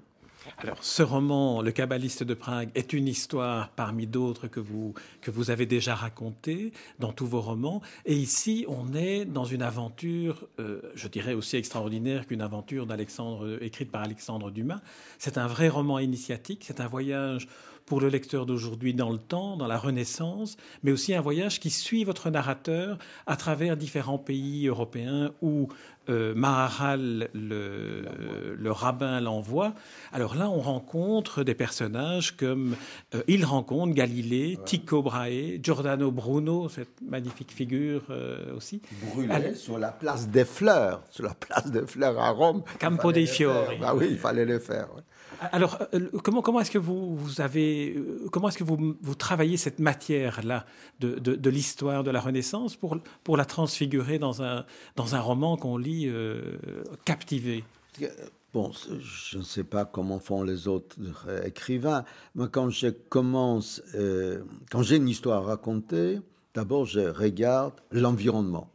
Alors, 0.57 0.83
ce 0.83 1.03
roman, 1.03 1.61
Le 1.61 1.71
Kabbaliste 1.71 2.23
de 2.23 2.33
Prague, 2.33 2.69
est 2.75 2.93
une 2.93 3.07
histoire 3.07 3.69
parmi 3.69 4.07
d'autres 4.07 4.47
que 4.47 4.59
vous, 4.59 4.93
que 5.21 5.29
vous 5.31 5.51
avez 5.51 5.65
déjà 5.65 5.93
racontées 5.95 6.71
dans 6.99 7.11
tous 7.11 7.27
vos 7.27 7.41
romans. 7.41 7.81
Et 8.05 8.15
ici, 8.15 8.65
on 8.67 8.93
est 8.93 9.25
dans 9.25 9.45
une 9.45 9.61
aventure, 9.61 10.47
euh, 10.59 10.81
je 10.95 11.07
dirais 11.07 11.33
aussi 11.33 11.57
extraordinaire 11.57 12.25
qu'une 12.25 12.41
aventure 12.41 12.85
d'Alexandre, 12.85 13.61
écrite 13.61 13.91
par 13.91 14.03
Alexandre 14.03 14.51
Dumas. 14.51 14.81
C'est 15.19 15.37
un 15.37 15.47
vrai 15.47 15.69
roman 15.69 15.99
initiatique, 15.99 16.63
c'est 16.65 16.81
un 16.81 16.87
voyage 16.87 17.47
pour 17.87 18.01
le 18.01 18.09
lecteur 18.09 18.45
d'aujourd'hui 18.45 18.93
dans 18.93 19.09
le 19.09 19.17
temps, 19.17 19.57
dans 19.57 19.65
la 19.65 19.77
Renaissance, 19.77 20.57
mais 20.83 20.91
aussi 20.91 21.15
un 21.15 21.21
voyage 21.21 21.59
qui 21.59 21.71
suit 21.71 22.03
votre 22.03 22.29
narrateur 22.29 22.99
à 23.25 23.37
travers 23.37 23.77
différents 23.77 24.19
pays 24.19 24.67
européens 24.67 25.31
où 25.41 25.69
euh, 26.09 26.33
Maharal, 26.35 27.29
le, 27.33 28.05
le 28.57 28.71
rabbin, 28.71 29.19
l'envoie. 29.21 29.73
Alors 30.11 30.35
là, 30.35 30.49
on 30.49 30.59
rencontre 30.59 31.43
des 31.43 31.55
personnages 31.55 32.35
comme 32.35 32.75
euh, 33.15 33.23
il 33.27 33.45
rencontre 33.45 33.93
Galilée, 33.93 34.57
Tycho 34.65 35.01
Brahe, 35.01 35.57
Giordano 35.61 36.11
Bruno, 36.11 36.69
cette 36.69 37.01
magnifique 37.01 37.51
figure 37.51 38.03
euh, 38.09 38.55
aussi. 38.55 38.81
Brûlé 39.13 39.55
sur 39.55 39.77
la 39.77 39.91
place 39.91 40.27
des 40.27 40.45
fleurs, 40.45 41.03
sur 41.09 41.23
la 41.23 41.33
place 41.33 41.71
des 41.71 41.85
fleurs 41.87 42.19
à 42.19 42.31
Rome. 42.31 42.63
Campo 42.79 43.11
dei 43.11 43.27
Fiori. 43.27 43.77
Bah 43.79 43.93
oui, 43.95 44.07
il 44.11 44.17
fallait 44.17 44.45
le 44.45 44.59
faire. 44.59 44.87
Alors, 45.39 45.79
euh, 45.93 46.09
comment, 46.23 46.41
comment 46.41 46.61
est-ce 46.61 46.71
que 46.71 46.77
vous, 46.77 47.17
avez, 47.39 47.95
euh, 47.95 48.27
comment 48.31 48.49
est-ce 48.49 48.57
que 48.57 48.63
vous, 48.63 48.95
vous, 49.01 49.15
travaillez 49.15 49.57
cette 49.57 49.79
matière-là 49.79 50.65
de, 50.99 51.15
de, 51.15 51.49
l'histoire 51.49 52.03
de 52.03 52.11
la 52.11 52.19
Renaissance 52.19 52.75
pour, 52.75 52.97
pour 53.23 53.37
la 53.37 53.45
transfigurer 53.45 54.19
dans 54.19 54.41
un, 54.41 54.65
dans 54.95 55.15
un 55.15 55.19
roman 55.19 55.57
qu'on 55.57 55.77
lit 55.77 56.07
euh, 56.07 56.55
captivé? 57.05 57.63
Bon, 58.53 58.71
je 58.99 59.37
ne 59.37 59.43
sais 59.43 59.63
pas 59.63 59.85
comment 59.85 60.19
font 60.19 60.41
les 60.43 60.67
autres 60.67 60.95
écrivains. 61.45 62.05
Moi, 62.35 62.47
quand 62.47 62.69
je 62.69 62.87
commence, 62.87 63.81
quand 64.71 64.81
j'ai 64.81 64.95
une 64.95 65.09
histoire 65.09 65.43
à 65.43 65.47
raconter, 65.47 66.19
d'abord 66.55 66.85
je 66.85 67.01
regarde 67.01 67.73
l'environnement. 67.91 68.69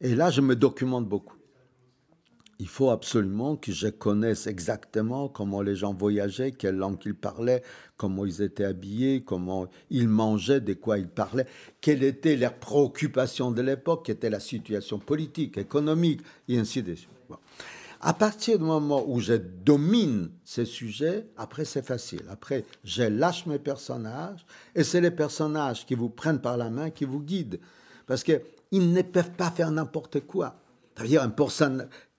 Et 0.00 0.14
là, 0.14 0.30
je 0.30 0.40
me 0.40 0.54
documente 0.54 1.08
beaucoup 1.08 1.37
il 2.60 2.66
faut 2.66 2.90
absolument 2.90 3.56
que 3.56 3.70
je 3.70 3.86
connaisse 3.86 4.48
exactement 4.48 5.28
comment 5.28 5.62
les 5.62 5.76
gens 5.76 5.94
voyageaient, 5.94 6.50
quelle 6.50 6.76
langue 6.76 6.98
ils 7.04 7.14
parlaient, 7.14 7.62
comment 7.96 8.26
ils 8.26 8.42
étaient 8.42 8.64
habillés, 8.64 9.22
comment 9.22 9.68
ils 9.90 10.08
mangeaient, 10.08 10.60
de 10.60 10.74
quoi 10.74 10.98
ils 10.98 11.08
parlaient, 11.08 11.46
quelles 11.80 12.02
étaient 12.02 12.36
leurs 12.36 12.54
préoccupations 12.54 13.52
de 13.52 13.62
l'époque, 13.62 14.06
quelle 14.06 14.16
était 14.16 14.30
la 14.30 14.40
situation 14.40 14.98
politique, 14.98 15.56
économique, 15.56 16.20
et 16.48 16.58
ainsi 16.58 16.82
de 16.82 16.94
suite. 16.96 17.10
À 18.00 18.12
partir 18.12 18.58
du 18.58 18.64
moment 18.64 19.04
où 19.08 19.20
je 19.20 19.34
domine 19.34 20.30
ces 20.44 20.64
sujets, 20.64 21.26
après 21.36 21.64
c'est 21.64 21.84
facile. 21.84 22.22
Après, 22.28 22.64
je 22.84 23.02
lâche 23.02 23.46
mes 23.46 23.58
personnages, 23.58 24.46
et 24.74 24.84
c'est 24.84 25.00
les 25.00 25.10
personnages 25.10 25.84
qui 25.84 25.94
vous 25.94 26.08
prennent 26.08 26.40
par 26.40 26.56
la 26.56 26.70
main, 26.70 26.90
qui 26.90 27.04
vous 27.04 27.20
guident. 27.20 27.60
Parce 28.06 28.22
qu'ils 28.22 28.92
ne 28.92 29.02
peuvent 29.02 29.32
pas 29.32 29.50
faire 29.50 29.70
n'importe 29.70 30.20
quoi. 30.20 30.60
C'est-à-dire 30.96 31.22
un, 31.22 31.28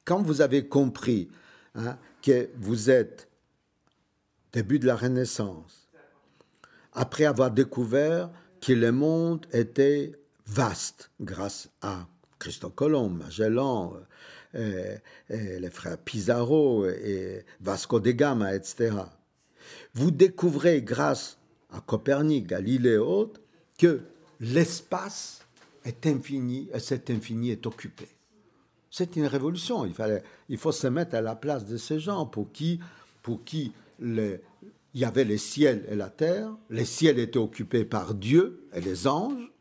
quand 0.09 0.23
vous 0.23 0.41
avez 0.41 0.67
compris 0.67 1.29
hein, 1.75 1.95
que 2.23 2.49
vous 2.57 2.89
êtes 2.89 3.27
début 4.51 4.79
de 4.79 4.87
la 4.87 4.95
Renaissance, 4.95 5.87
après 6.93 7.25
avoir 7.25 7.51
découvert 7.51 8.31
que 8.59 8.73
le 8.73 8.91
monde 8.91 9.45
était 9.53 10.13
vaste 10.47 11.11
grâce 11.21 11.69
à 11.83 12.07
Christophe 12.39 12.73
Colomb, 12.73 13.09
Magellan, 13.09 13.93
euh, 14.55 14.97
les 15.29 15.69
frères 15.69 15.99
Pizarro 15.99 16.87
et 16.87 17.45
Vasco 17.61 17.99
de 17.99 18.09
Gama, 18.09 18.55
etc. 18.55 18.95
Vous 19.93 20.09
découvrez 20.09 20.81
grâce 20.81 21.37
à 21.71 21.81
Copernic, 21.81 22.47
Galilée 22.47 22.93
et 22.93 22.97
autres 22.97 23.41
que 23.77 24.01
l'espace 24.39 25.45
est 25.85 26.07
infini 26.07 26.67
et 26.73 26.79
cet 26.79 27.11
infini 27.11 27.51
est 27.51 27.67
occupé. 27.67 28.07
C'est 28.99 29.15
une 29.15 29.27
révolution. 29.27 29.85
Il, 29.85 29.93
fallait, 29.93 30.23
il 30.49 30.57
faut 30.57 30.73
se 30.73 30.87
mettre 30.87 31.15
à 31.15 31.21
la 31.21 31.33
place 31.33 31.65
de 31.65 31.77
ces 31.77 32.01
gens 32.01 32.25
pour 32.25 32.51
qui, 32.51 32.81
pour 33.21 33.45
qui 33.45 33.71
il 34.01 34.41
y 34.93 35.05
avait 35.05 35.23
le 35.23 35.37
ciel 35.37 35.85
et 35.87 35.95
la 35.95 36.09
terre, 36.09 36.51
le 36.67 36.83
ciel 36.83 37.17
était 37.17 37.39
occupé 37.39 37.85
par 37.85 38.13
Dieu 38.13 38.67
et 38.73 38.81
les 38.81 39.07
anges, 39.07 39.53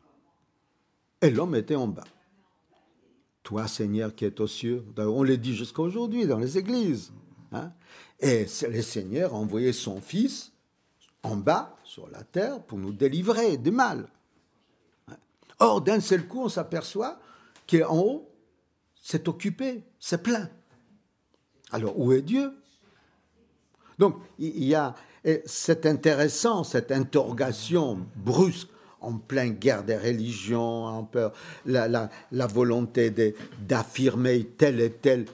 et 1.21 1.29
l'homme 1.29 1.55
était 1.55 1.77
en 1.77 1.87
bas. 1.87 2.03
Toi, 3.43 3.69
Seigneur 3.69 4.13
qui 4.13 4.25
es 4.25 4.41
aux 4.41 4.47
cieux, 4.47 4.83
on 4.97 5.23
le 5.23 5.37
dit 5.37 5.55
jusqu'à 5.55 5.83
aujourd'hui 5.83 6.27
dans 6.27 6.39
les 6.39 6.57
églises. 6.57 7.13
Hein. 7.53 7.71
Et 8.19 8.45
le 8.69 8.81
Seigneur 8.81 9.33
a 9.33 9.37
envoyé 9.37 9.71
son 9.71 10.01
Fils 10.01 10.51
en 11.23 11.37
bas, 11.37 11.77
sur 11.85 12.09
la 12.09 12.23
terre, 12.23 12.61
pour 12.61 12.77
nous 12.77 12.91
délivrer 12.91 13.55
du 13.55 13.71
mal. 13.71 14.09
Or, 15.59 15.79
d'un 15.79 16.01
seul 16.01 16.27
coup, 16.27 16.41
on 16.41 16.49
s'aperçoit 16.49 17.21
qu'en 17.69 17.97
haut, 17.97 18.28
c'est 19.01 19.27
occupé, 19.27 19.83
c'est 19.99 20.21
plein. 20.21 20.49
Alors 21.71 21.99
où 21.99 22.11
est 22.13 22.21
Dieu? 22.21 22.51
Donc 23.97 24.15
il 24.37 24.63
y 24.63 24.75
a, 24.75 24.95
c'est 25.45 25.85
intéressant, 25.85 26.63
cette 26.63 26.91
interrogation 26.91 28.05
brusque 28.15 28.69
en 29.01 29.17
pleine 29.17 29.53
guerre 29.53 29.83
des 29.83 29.97
religions, 29.97 30.85
en 30.85 31.03
peur, 31.03 31.33
la, 31.65 32.09
volonté 32.31 33.13
d'affirmer 33.67 34.43
telle 34.43 34.81
et 34.81 34.91
telle 34.91 35.25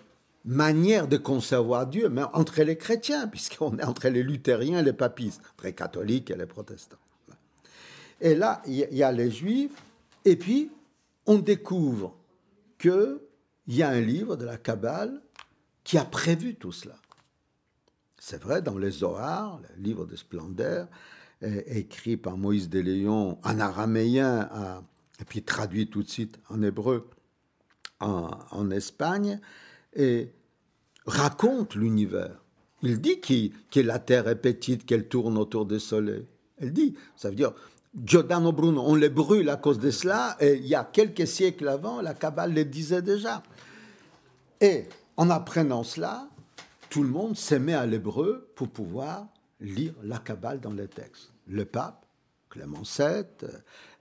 manière 0.44 1.08
de 1.08 1.18
concevoir 1.18 1.88
Dieu, 1.88 2.10
mais 2.10 2.24
entre 2.34 2.62
les 2.62 2.78
chrétiens, 2.78 3.28
puisqu'on 3.32 3.78
est 3.78 3.84
entre 3.84 4.10
les 4.10 4.24
luthériens 4.24 4.80
et 4.80 4.84
les 4.84 4.94
papistes, 4.94 5.42
les 5.64 5.74
catholiques 5.74 6.32
et 6.32 6.36
les 6.36 6.46
protestants. 6.46 6.98
Et 8.22 8.36
là, 8.36 8.62
il 8.66 8.88
y 8.92 9.04
a 9.04 9.12
les 9.12 9.32
juifs, 9.32 9.72
et 10.24 10.36
puis 10.36 10.72
on 11.26 11.40
découvre 11.40 12.16
que 12.78 13.22
il 13.68 13.76
y 13.76 13.84
a 13.84 13.90
un 13.90 14.02
livre 14.02 14.36
de 14.36 14.46
la 14.46 14.58
Kabbale 14.58 15.22
qui 15.84 15.98
a 15.98 16.06
prévu 16.06 16.56
tout 16.56 16.72
cela. 16.72 16.96
C'est 18.18 18.42
vrai, 18.42 18.62
dans 18.62 18.78
les 18.78 18.92
Zohar, 18.92 19.60
le 19.62 19.84
livre 19.84 20.06
de 20.06 20.16
splendeur, 20.16 20.88
écrit 21.42 22.18
par 22.18 22.38
Moïse 22.38 22.70
de 22.70 22.80
Léon 22.80 23.38
en 23.44 23.60
araméen, 23.60 24.84
et 25.20 25.26
puis 25.26 25.44
traduit 25.44 25.90
tout 25.90 26.04
de 26.04 26.10
suite 26.10 26.40
en 26.50 26.62
hébreu 26.62 27.10
en, 28.00 28.72
Espagne, 28.72 29.40
et 29.94 30.32
raconte 31.06 31.76
l'univers. 31.76 32.44
Il 32.82 33.00
dit 33.00 33.20
que 33.20 33.80
la 33.80 34.00
Terre 34.00 34.28
est 34.28 34.42
petite, 34.42 34.86
qu'elle 34.86 35.08
tourne 35.08 35.38
autour 35.38 35.66
du 35.66 35.80
Soleil. 35.80 36.26
Elle 36.58 36.74
dit, 36.74 36.96
ça 37.16 37.30
veut 37.30 37.36
dire, 37.36 37.54
Giordano 38.04 38.52
Bruno, 38.52 38.84
on 38.86 38.96
les 38.96 39.10
brûle 39.10 39.50
à 39.50 39.56
cause 39.56 39.80
de 39.80 39.92
cela, 39.92 40.36
et 40.40 40.56
il 40.56 40.68
y 40.68 40.76
a 40.76 40.84
quelques 40.84 41.28
siècles 41.28 41.68
avant, 41.68 42.02
la 42.02 42.14
Kabbale 42.14 42.54
le 42.54 42.66
disait 42.66 43.02
déjà. 43.02 43.42
Et 44.60 44.86
en 45.18 45.30
apprenant 45.30 45.84
cela, 45.84 46.28
tout 46.90 47.04
le 47.04 47.10
monde 47.10 47.38
s'est 47.38 47.60
mis 47.60 47.74
à 47.74 47.86
l'hébreu 47.86 48.50
pour 48.56 48.70
pouvoir 48.70 49.28
lire 49.60 49.94
la 50.04 50.18
Kabbale 50.18 50.60
dans 50.60 50.74
les 50.74 50.88
textes. 50.88 51.32
Le 51.48 51.66
pape, 51.66 52.06
Clément 52.50 52.84
VII, 52.84 53.50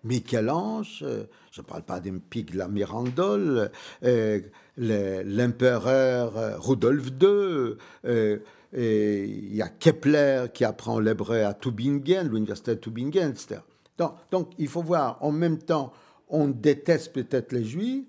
Michel-Ange, 0.05 1.05
je 1.51 1.61
ne 1.61 1.67
parle 1.67 1.83
pas 1.83 2.01
de 2.01 2.13
la 2.55 2.69
Mirandole, 2.69 3.71
euh, 4.03 4.41
l'empereur 4.77 6.37
euh, 6.37 6.59
Rudolf 6.59 7.09
II, 7.21 7.77
euh, 8.05 8.39
il 8.77 9.55
y 9.55 9.63
a 9.63 9.69
Kepler 9.69 10.47
qui 10.53 10.65
apprend 10.65 10.99
l'hébreu 10.99 11.43
à 11.43 11.55
Tübingen, 11.55 12.29
l'université 12.29 12.75
de 12.75 12.81
Tübingen, 12.81 13.31
etc. 13.31 13.61
Donc, 14.33 14.51
il 14.59 14.67
faut 14.67 14.83
voir, 14.83 15.19
en 15.21 15.31
même 15.31 15.59
temps, 15.59 15.93
on 16.29 16.49
déteste 16.49 17.13
peut-être 17.13 17.53
les 17.53 17.65
juifs, 17.65 18.05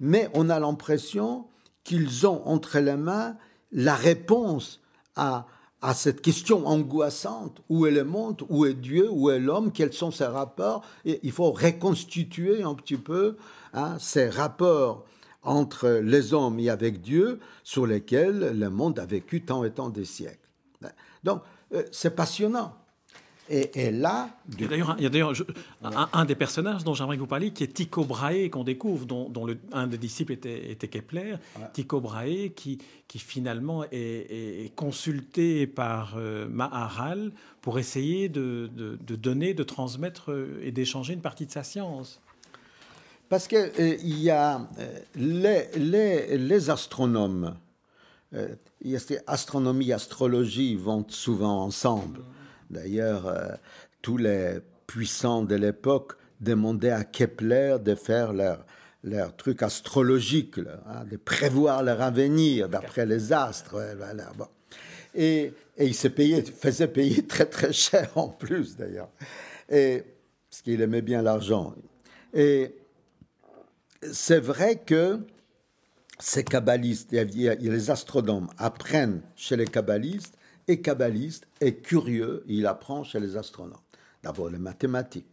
mais 0.00 0.28
on 0.34 0.50
a 0.50 0.58
l'impression 0.58 1.46
qu'ils 1.84 2.26
ont 2.26 2.46
entre 2.46 2.80
les 2.80 2.96
mains 2.96 3.36
la 3.70 3.94
réponse 3.94 4.80
à, 5.14 5.46
à 5.80 5.94
cette 5.94 6.20
question 6.20 6.66
angoissante 6.66 7.62
où 7.68 7.86
est 7.86 7.90
le 7.90 8.04
monde, 8.04 8.42
où 8.48 8.66
est 8.66 8.74
Dieu, 8.74 9.08
où 9.10 9.30
est 9.30 9.38
l'homme, 9.38 9.72
quels 9.72 9.92
sont 9.92 10.10
ses 10.10 10.26
rapports. 10.26 10.84
Et 11.04 11.20
il 11.22 11.32
faut 11.32 11.52
reconstituer 11.52 12.62
un 12.62 12.74
petit 12.74 12.96
peu 12.96 13.36
hein, 13.72 13.96
ces 14.00 14.28
rapports 14.28 15.04
entre 15.42 15.88
les 16.02 16.34
hommes 16.34 16.58
et 16.58 16.68
avec 16.68 17.00
Dieu 17.00 17.38
sur 17.62 17.86
lesquels 17.86 18.58
le 18.58 18.70
monde 18.70 18.98
a 18.98 19.06
vécu 19.06 19.44
tant 19.44 19.64
et 19.64 19.70
tant 19.70 19.88
de 19.88 20.02
siècles. 20.02 20.48
Donc, 21.24 21.42
euh, 21.74 21.84
c'est 21.92 22.14
passionnant. 22.14 22.74
Et, 23.50 23.90
là. 23.90 24.30
Il 24.58 24.60
y 25.00 25.06
a 25.06 25.08
d'ailleurs 25.08 25.34
un, 26.12 26.24
des 26.24 26.34
personnages 26.34 26.84
dont 26.84 26.94
j'aimerais 26.94 27.16
que 27.16 27.20
vous 27.20 27.26
parliez, 27.26 27.50
qui 27.50 27.64
est 27.64 27.68
Tycho 27.68 28.04
Brahe, 28.04 28.50
qu'on 28.50 28.64
découvre, 28.64 29.06
dont, 29.06 29.46
le, 29.46 29.58
un 29.72 29.86
des 29.86 29.98
disciples 29.98 30.32
était, 30.32 30.88
Kepler. 30.88 31.36
Tycho 31.72 32.00
Brahe, 32.00 32.50
qui, 32.54 32.78
qui 33.06 33.18
finalement 33.18 33.84
est, 33.90 34.72
consulté 34.76 35.66
par 35.66 36.14
euh, 36.16 36.46
Maharal 36.48 37.32
pour 37.62 37.78
essayer 37.78 38.28
de, 38.28 38.70
de, 38.74 39.16
donner, 39.16 39.54
de 39.54 39.62
transmettre 39.62 40.30
euh, 40.30 40.60
et 40.62 40.70
d'échanger 40.70 41.14
une 41.14 41.22
partie 41.22 41.46
de 41.46 41.50
sa 41.50 41.62
science. 41.62 42.20
Parce 43.28 43.48
qu'il 43.48 43.58
euh, 43.58 43.96
il 44.02 44.18
y 44.20 44.30
a 44.30 44.68
les, 45.14 45.68
les, 45.76 46.38
les 46.38 46.70
astronomes, 46.70 47.54
astronomie 49.26 49.88
et 49.88 49.92
astrologie 49.94 50.76
vont 50.76 51.04
souvent 51.08 51.62
ensemble. 51.62 52.20
D'ailleurs, 52.70 53.26
euh, 53.26 53.48
tous 54.02 54.16
les 54.16 54.58
puissants 54.86 55.42
de 55.42 55.54
l'époque 55.54 56.14
demandaient 56.40 56.90
à 56.90 57.04
Kepler 57.04 57.76
de 57.80 57.94
faire 57.94 58.32
leur, 58.32 58.64
leur 59.04 59.36
truc 59.36 59.62
astrologique, 59.62 60.58
hein, 60.58 61.04
de 61.10 61.16
prévoir 61.16 61.82
leur 61.82 62.00
avenir 62.00 62.68
d'après 62.68 63.06
les 63.06 63.32
astres. 63.32 63.76
Et, 65.14 65.52
il 65.78 65.94
se 65.94 66.08
payait, 66.08 66.42
faisait 66.42 66.88
payer 66.88 67.26
très 67.26 67.46
très 67.46 67.72
cher 67.72 68.10
en 68.16 68.28
plus 68.28 68.76
d'ailleurs, 68.76 69.10
parce 69.68 70.62
qu'il 70.62 70.80
aimait 70.80 71.02
bien 71.02 71.22
l'argent. 71.22 71.74
Et 72.34 72.74
c'est 74.12 74.40
vrai 74.40 74.76
que 74.76 75.20
ces 76.18 76.44
kabbalistes, 76.44 77.12
les 77.12 77.90
astronomes 77.90 78.48
apprennent 78.58 79.22
chez 79.36 79.56
les 79.56 79.66
kabbalistes 79.66 80.37
est 80.68 80.80
kabbaliste, 80.80 81.48
est 81.60 81.82
curieux, 81.82 82.44
il 82.46 82.66
apprend 82.66 83.02
chez 83.02 83.18
les 83.18 83.36
astronomes. 83.36 83.78
D'abord 84.22 84.50
les 84.50 84.58
mathématiques. 84.58 85.26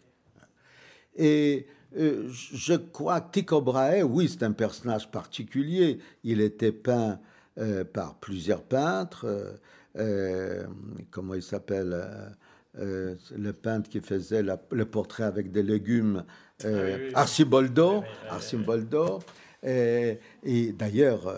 Et 1.15 1.67
euh, 1.97 2.27
je 2.29 2.73
crois 2.73 3.21
que 3.21 3.31
Tycho 3.31 3.61
Brahe, 3.61 4.03
oui, 4.03 4.29
c'est 4.29 4.43
un 4.43 4.51
personnage 4.51 5.09
particulier. 5.11 5.99
Il 6.23 6.41
était 6.41 6.71
peint 6.71 7.19
euh, 7.57 7.83
par 7.85 8.15
plusieurs 8.15 8.63
peintres. 8.63 9.25
Euh, 9.97 10.63
comment 11.11 11.35
il 11.35 11.43
s'appelle 11.43 12.05
Le 12.77 13.51
peintre 13.51 13.89
qui 13.89 14.01
faisait 14.01 14.43
le 14.43 14.85
portrait 14.85 15.23
avec 15.23 15.51
des 15.51 15.63
légumes, 15.63 16.25
ah 16.63 16.67
Arciboldo. 17.21 18.03
Arciboldo. 18.29 19.19
et 19.63 20.19
d'ailleurs, 20.73 21.33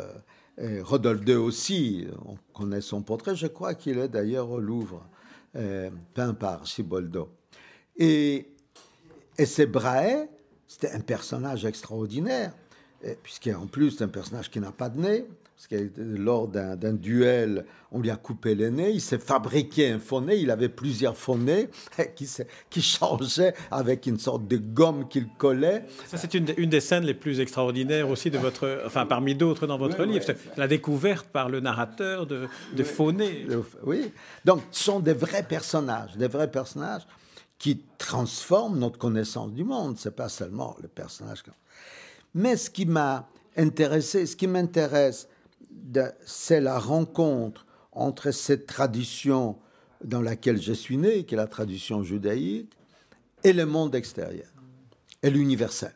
Rodolphe 0.59 1.21
II 1.27 1.35
aussi, 1.35 2.07
on 2.25 2.35
connaît 2.53 2.81
son 2.81 3.01
portrait, 3.01 3.35
je 3.35 3.47
crois 3.47 3.75
qu'il 3.75 3.99
est 3.99 4.07
d'ailleurs 4.07 4.49
au 4.49 4.59
Louvre, 4.59 5.07
euh, 5.55 5.89
peint 6.13 6.33
par 6.33 6.65
Ciboldo. 6.67 7.29
Et, 7.95 8.47
et 9.37 9.45
c'est 9.45 9.67
Brahe, 9.67 10.27
c'était 10.67 10.91
un 10.91 10.99
personnage 10.99 11.65
extraordinaire, 11.65 12.53
puisqu'en 13.21 13.67
plus 13.67 13.91
c'est 13.91 14.03
un 14.03 14.09
personnage 14.09 14.49
qui 14.49 14.59
n'a 14.59 14.71
pas 14.71 14.89
de 14.89 14.99
nez, 14.99 15.25
parce 15.57 15.67
que 15.69 15.89
lors 15.97 16.47
d'un 16.47 16.93
duel, 16.93 17.65
on 17.91 17.99
lui 17.99 18.11
a 18.11 18.15
coupé 18.15 18.53
le 18.53 18.69
nez, 18.69 18.91
il 18.91 19.01
s'est 19.01 19.17
fabriqué 19.17 19.89
un 19.89 19.97
faux 19.97 20.21
nez, 20.21 20.37
il 20.37 20.51
avait 20.51 20.69
plusieurs 20.69 21.17
faux 21.17 21.35
nez 21.35 21.69
qui, 22.15 22.29
qui 22.69 22.81
changeaient 22.83 23.55
avec 23.71 24.05
une 24.05 24.19
sorte 24.19 24.47
de 24.47 24.57
gomme 24.57 25.07
qu'il 25.07 25.27
collait. 25.39 25.83
Ça, 26.05 26.17
c'est 26.17 26.35
une, 26.35 26.45
des 26.45 26.79
scènes 26.79 27.05
les 27.05 27.15
plus 27.15 27.39
extraordinaires 27.39 28.07
aussi 28.07 28.29
de 28.29 28.37
votre, 28.37 28.83
enfin 28.85 29.07
parmi 29.07 29.33
d'autres 29.33 29.65
dans 29.65 29.79
votre 29.79 30.03
livre, 30.03 30.25
la 30.57 30.67
découverte 30.67 31.25
par 31.29 31.49
le 31.49 31.59
narrateur 31.59 32.27
de, 32.27 32.47
de 32.75 32.83
faux 32.83 33.11
nez. 33.11 33.47
Oui, 33.83 34.11
donc 34.45 34.61
ce 34.69 34.83
sont 34.83 34.99
des 34.99 35.13
vrais 35.13 35.41
personnages, 35.41 36.15
des 36.17 36.27
vrais 36.27 36.51
personnages 36.51 37.07
qui 37.57 37.81
transforment 37.97 38.77
notre 38.77 38.99
connaissance 38.99 39.51
du 39.53 39.63
monde, 39.63 39.97
c'est 39.97 40.15
pas 40.15 40.29
seulement 40.29 40.77
le 40.83 40.87
personnage. 40.87 41.43
Mais 42.35 42.57
ce 42.57 42.69
qui 42.69 42.85
m'a 42.85 43.27
intéressé, 43.57 44.27
ce 44.27 44.35
qui 44.35 44.45
m'intéresse, 44.45 45.27
c'est 46.25 46.61
la 46.61 46.79
rencontre 46.79 47.65
entre 47.91 48.31
cette 48.31 48.67
tradition 48.67 49.57
dans 50.03 50.21
laquelle 50.21 50.61
je 50.61 50.73
suis 50.73 50.97
né, 50.97 51.25
qui 51.25 51.33
est 51.33 51.37
la 51.37 51.47
tradition 51.47 52.03
judaïque, 52.03 52.71
et 53.43 53.53
le 53.53 53.65
monde 53.65 53.95
extérieur, 53.95 54.47
et 55.23 55.29
l'universel. 55.29 55.93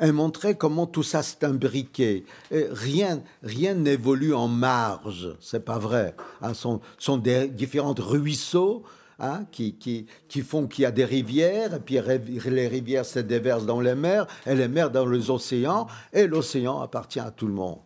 Et 0.00 0.12
montrer 0.12 0.54
comment 0.54 0.86
tout 0.86 1.02
ça 1.02 1.22
s'est 1.22 1.44
imbriqué. 1.44 2.24
rien 2.50 3.20
rien 3.42 3.74
n'évolue 3.74 4.32
en 4.32 4.46
marge, 4.46 5.36
c'est 5.40 5.64
pas 5.64 5.78
vrai. 5.78 6.14
Ce 6.42 6.54
sont, 6.54 6.80
sont 6.98 7.16
des 7.16 7.48
différents 7.48 7.94
ruisseaux 7.94 8.84
hein, 9.18 9.44
qui, 9.50 9.74
qui, 9.74 10.06
qui, 10.28 10.42
font 10.42 10.68
qu'il 10.68 10.82
y 10.82 10.86
a 10.86 10.92
des 10.92 11.04
rivières, 11.04 11.74
et 11.74 11.80
puis 11.80 11.98
les 12.46 12.68
rivières 12.68 13.04
se 13.04 13.18
déversent 13.18 13.66
dans 13.66 13.80
les 13.80 13.96
mers, 13.96 14.26
et 14.46 14.54
les 14.54 14.68
mers 14.68 14.90
dans 14.90 15.06
les 15.06 15.30
océans, 15.30 15.88
et 16.12 16.28
l'océan 16.28 16.80
appartient 16.80 17.20
à 17.20 17.32
tout 17.32 17.48
le 17.48 17.54
monde. 17.54 17.80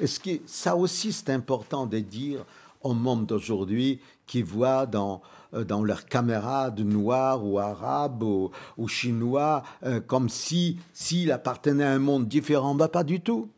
Est-ce 0.00 0.20
que 0.20 0.30
ça 0.46 0.76
aussi 0.76 1.12
c'est 1.12 1.30
important 1.30 1.86
de 1.86 1.98
dire 1.98 2.44
aux 2.82 2.94
membres 2.94 3.26
d'aujourd'hui 3.26 4.00
qui 4.26 4.42
voient 4.42 4.86
dans, 4.86 5.22
euh, 5.54 5.64
dans 5.64 5.82
leurs 5.82 6.06
camarades 6.06 6.80
noirs 6.80 7.44
ou 7.44 7.58
arabes 7.58 8.22
ou, 8.22 8.88
chinois 8.88 9.62
euh, 9.84 10.00
comme 10.00 10.28
si 10.28 10.78
s'il 10.92 11.32
appartenait 11.32 11.84
à 11.84 11.92
un 11.92 11.98
monde 11.98 12.28
différent? 12.28 12.74
Bah, 12.74 12.88
Pas 12.88 13.04
du 13.04 13.20
tout. 13.20 13.48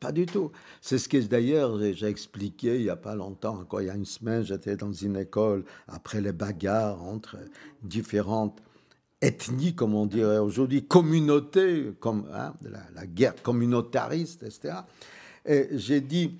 Pas 0.00 0.10
du 0.10 0.26
tout. 0.26 0.50
C'est 0.80 0.98
ce 0.98 1.08
que 1.08 1.16
d'ailleurs 1.18 1.78
j'ai 1.92 2.08
expliqué 2.08 2.74
il 2.74 2.82
n'y 2.82 2.90
a 2.90 2.96
pas 2.96 3.14
longtemps, 3.14 3.60
encore 3.60 3.82
il 3.82 3.86
y 3.86 3.90
a 3.90 3.94
une 3.94 4.04
semaine, 4.04 4.42
j'étais 4.42 4.74
dans 4.74 4.92
une 4.92 5.16
école 5.16 5.64
après 5.86 6.20
les 6.20 6.32
bagarres 6.32 7.00
entre 7.04 7.36
différentes 7.84 8.60
ethnies, 9.22 9.74
comme 9.74 9.94
on 9.94 10.06
dirait 10.06 10.38
aujourd'hui, 10.38 10.84
communautés, 10.84 11.92
comme 12.00 12.26
hein, 12.34 12.52
la, 12.94 13.06
guerre 13.06 13.40
communautariste, 13.40 14.42
etc. 14.42 14.74
Et 15.44 15.68
j'ai 15.72 16.00
dit, 16.00 16.38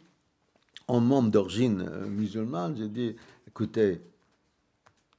en 0.88 1.00
membre 1.00 1.30
d'origine 1.30 1.82
euh, 1.88 2.06
musulmane, 2.06 2.76
j'ai 2.76 2.88
dit, 2.88 3.16
écoutez, 3.48 4.00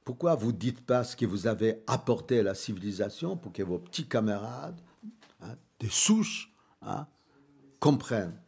pourquoi 0.04 0.34
vous 0.34 0.52
dites 0.52 0.80
pas 0.80 1.04
ce 1.04 1.16
que 1.16 1.26
vous 1.26 1.46
avez 1.46 1.82
apporté 1.86 2.40
à 2.40 2.42
la 2.42 2.54
civilisation 2.54 3.36
pour 3.36 3.52
que 3.52 3.62
vos 3.62 3.78
petits 3.78 4.06
camarades, 4.06 4.78
hein, 5.42 5.54
des 5.80 5.88
souches, 5.88 6.52
hein, 6.82 7.06
comprennent? 7.80 8.38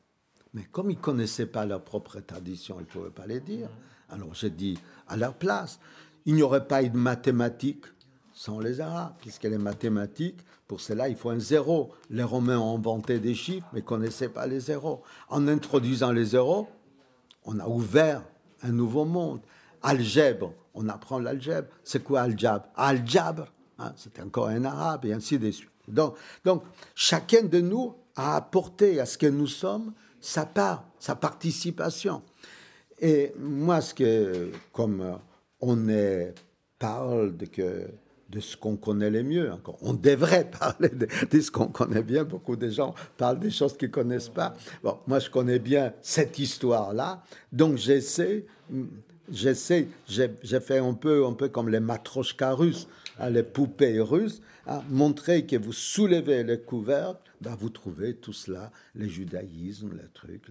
Mais 0.55 0.65
comme 0.65 0.91
ils 0.91 0.99
connaissaient 0.99 1.47
pas 1.47 1.67
leur 1.67 1.83
propre 1.83 2.21
tradition, 2.21 2.77
ils 2.79 2.83
ne 2.83 2.87
pouvaient 2.87 3.11
pas 3.11 3.27
les 3.27 3.41
dire. 3.41 3.69
Alors 4.09 4.35
j'ai 4.35 4.51
dit, 4.51 4.79
à 5.09 5.17
leur 5.17 5.35
place, 5.35 5.81
il 6.25 6.35
n'y 6.35 6.43
aurait 6.43 6.67
pas 6.67 6.83
eu 6.83 6.91
de 6.91 6.97
mathématiques 6.97 7.85
sans 8.37 8.61
les 8.61 8.83
Arabes, 8.83 9.15
puisque 9.19 9.45
les 9.45 9.57
mathématiques, 9.57 10.41
pour 10.69 10.83
cela, 10.83 11.09
il 11.09 11.17
faut 11.17 11.31
un 11.31 11.41
zéro. 11.41 11.91
Les 12.11 12.23
Romains 12.23 12.59
ont 12.59 12.77
inventé 12.77 13.19
des 13.19 13.35
chiffres, 13.35 13.67
mais 13.73 13.81
ne 13.81 13.85
connaissaient 13.85 14.29
pas 14.29 14.47
les 14.47 14.61
zéros. 14.61 15.03
En 15.31 15.49
introduisant 15.49 16.13
les 16.13 16.27
zéros, 16.27 16.69
on 17.45 17.59
a 17.59 17.67
ouvert 17.67 18.23
un 18.63 18.73
nouveau 18.73 19.07
monde. 19.07 19.41
Algèbre, 19.83 20.53
on 20.75 20.87
apprend 20.91 21.19
l'algèbre. 21.19 21.69
C'est 21.83 22.05
quoi 22.05 22.21
algèbre? 22.21 22.67
Algèbre, 22.77 23.47
hein, 23.79 23.95
c'est 23.97 24.21
encore 24.21 24.49
un 24.49 24.67
arabe, 24.67 25.07
et 25.07 25.15
ainsi 25.15 25.39
de 25.39 25.51
suite. 25.51 25.71
Donc, 25.89 26.17
donc, 26.45 26.63
chacun 26.95 27.43
de 27.43 27.61
nous 27.61 27.95
a 28.17 28.37
apporté 28.37 29.01
à 29.01 29.07
ce 29.07 29.17
que 29.17 29.27
nous 29.27 29.47
sommes 29.47 29.95
sa 30.21 30.45
part, 30.45 30.85
sa 30.99 31.17
participation. 31.17 32.23
Et 32.99 33.33
moi, 33.39 33.81
ce 33.81 33.95
que, 33.95 34.53
comme 34.75 35.19
on 35.59 35.89
est, 35.89 36.35
parle 36.79 37.35
de 37.35 37.47
que 37.47 37.89
de 38.31 38.41
ce 38.41 38.57
qu'on 38.57 38.77
connaît 38.77 39.11
le 39.11 39.23
mieux. 39.23 39.53
Encore. 39.53 39.79
On 39.83 39.95
devrait 39.95 40.51
parler 40.59 40.89
de, 40.89 41.41
ce 41.41 41.51
qu'on 41.51 41.69
connaît 41.69 42.03
bien. 42.03 42.25
Beaucoup 42.25 42.57
de 42.57 42.69
gens 42.69 42.95
parlent 43.17 43.41
des 43.41 43.51
choses 43.51 43.77
qu'ils 43.77 43.89
ne 43.89 43.95
connaissent 43.95 44.29
pas. 44.29 44.55
Bon, 44.83 44.99
moi, 45.07 45.19
je 45.19 45.31
connais 45.31 45.59
bien 45.59 45.93
cette 46.03 46.39
histoire-là. 46.39 47.23
Donc, 47.53 47.77
j'essaie, 47.77 48.47
j'essaie, 49.31 49.89
j'ai 50.09 50.61
fait 50.61 50.79
un 50.79 50.95
peu, 50.95 51.27
un 51.27 51.33
peu 51.33 51.49
comme 51.49 51.69
les 51.69 51.81
matroshkas 51.81 52.55
russes, 52.55 52.89
hein, 53.19 53.31
les 53.31 53.43
poupées 53.43 54.01
russes, 54.01 54.43
hein, 54.67 54.83
montrer 54.89 55.47
que 55.47 55.57
vous 55.57 55.73
soulevez 55.73 56.43
les 56.43 56.61
couvercles, 56.61 57.21
ben 57.41 57.55
vous 57.55 57.69
trouvez 57.69 58.15
tout 58.15 58.33
cela, 58.33 58.73
le 58.95 59.07
judaïsme, 59.07 59.91
les 59.93 60.09
trucs. 60.15 60.47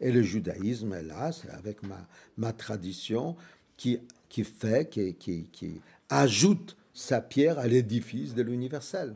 Et 0.00 0.12
le 0.12 0.22
judaïsme 0.22 0.94
c'est 1.32 1.50
avec 1.50 1.82
ma, 1.82 2.06
ma 2.36 2.52
tradition 2.52 3.36
qui, 3.78 4.00
qui 4.28 4.44
fait, 4.44 4.88
qui, 4.88 5.14
qui, 5.14 5.44
qui 5.44 5.80
ajoute 6.10 6.76
sa 6.96 7.20
pierre 7.20 7.58
à 7.58 7.66
l'édifice 7.66 8.34
de 8.34 8.42
l'universel. 8.42 9.14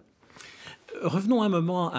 Revenons 1.02 1.42
un 1.42 1.48
moment 1.48 1.92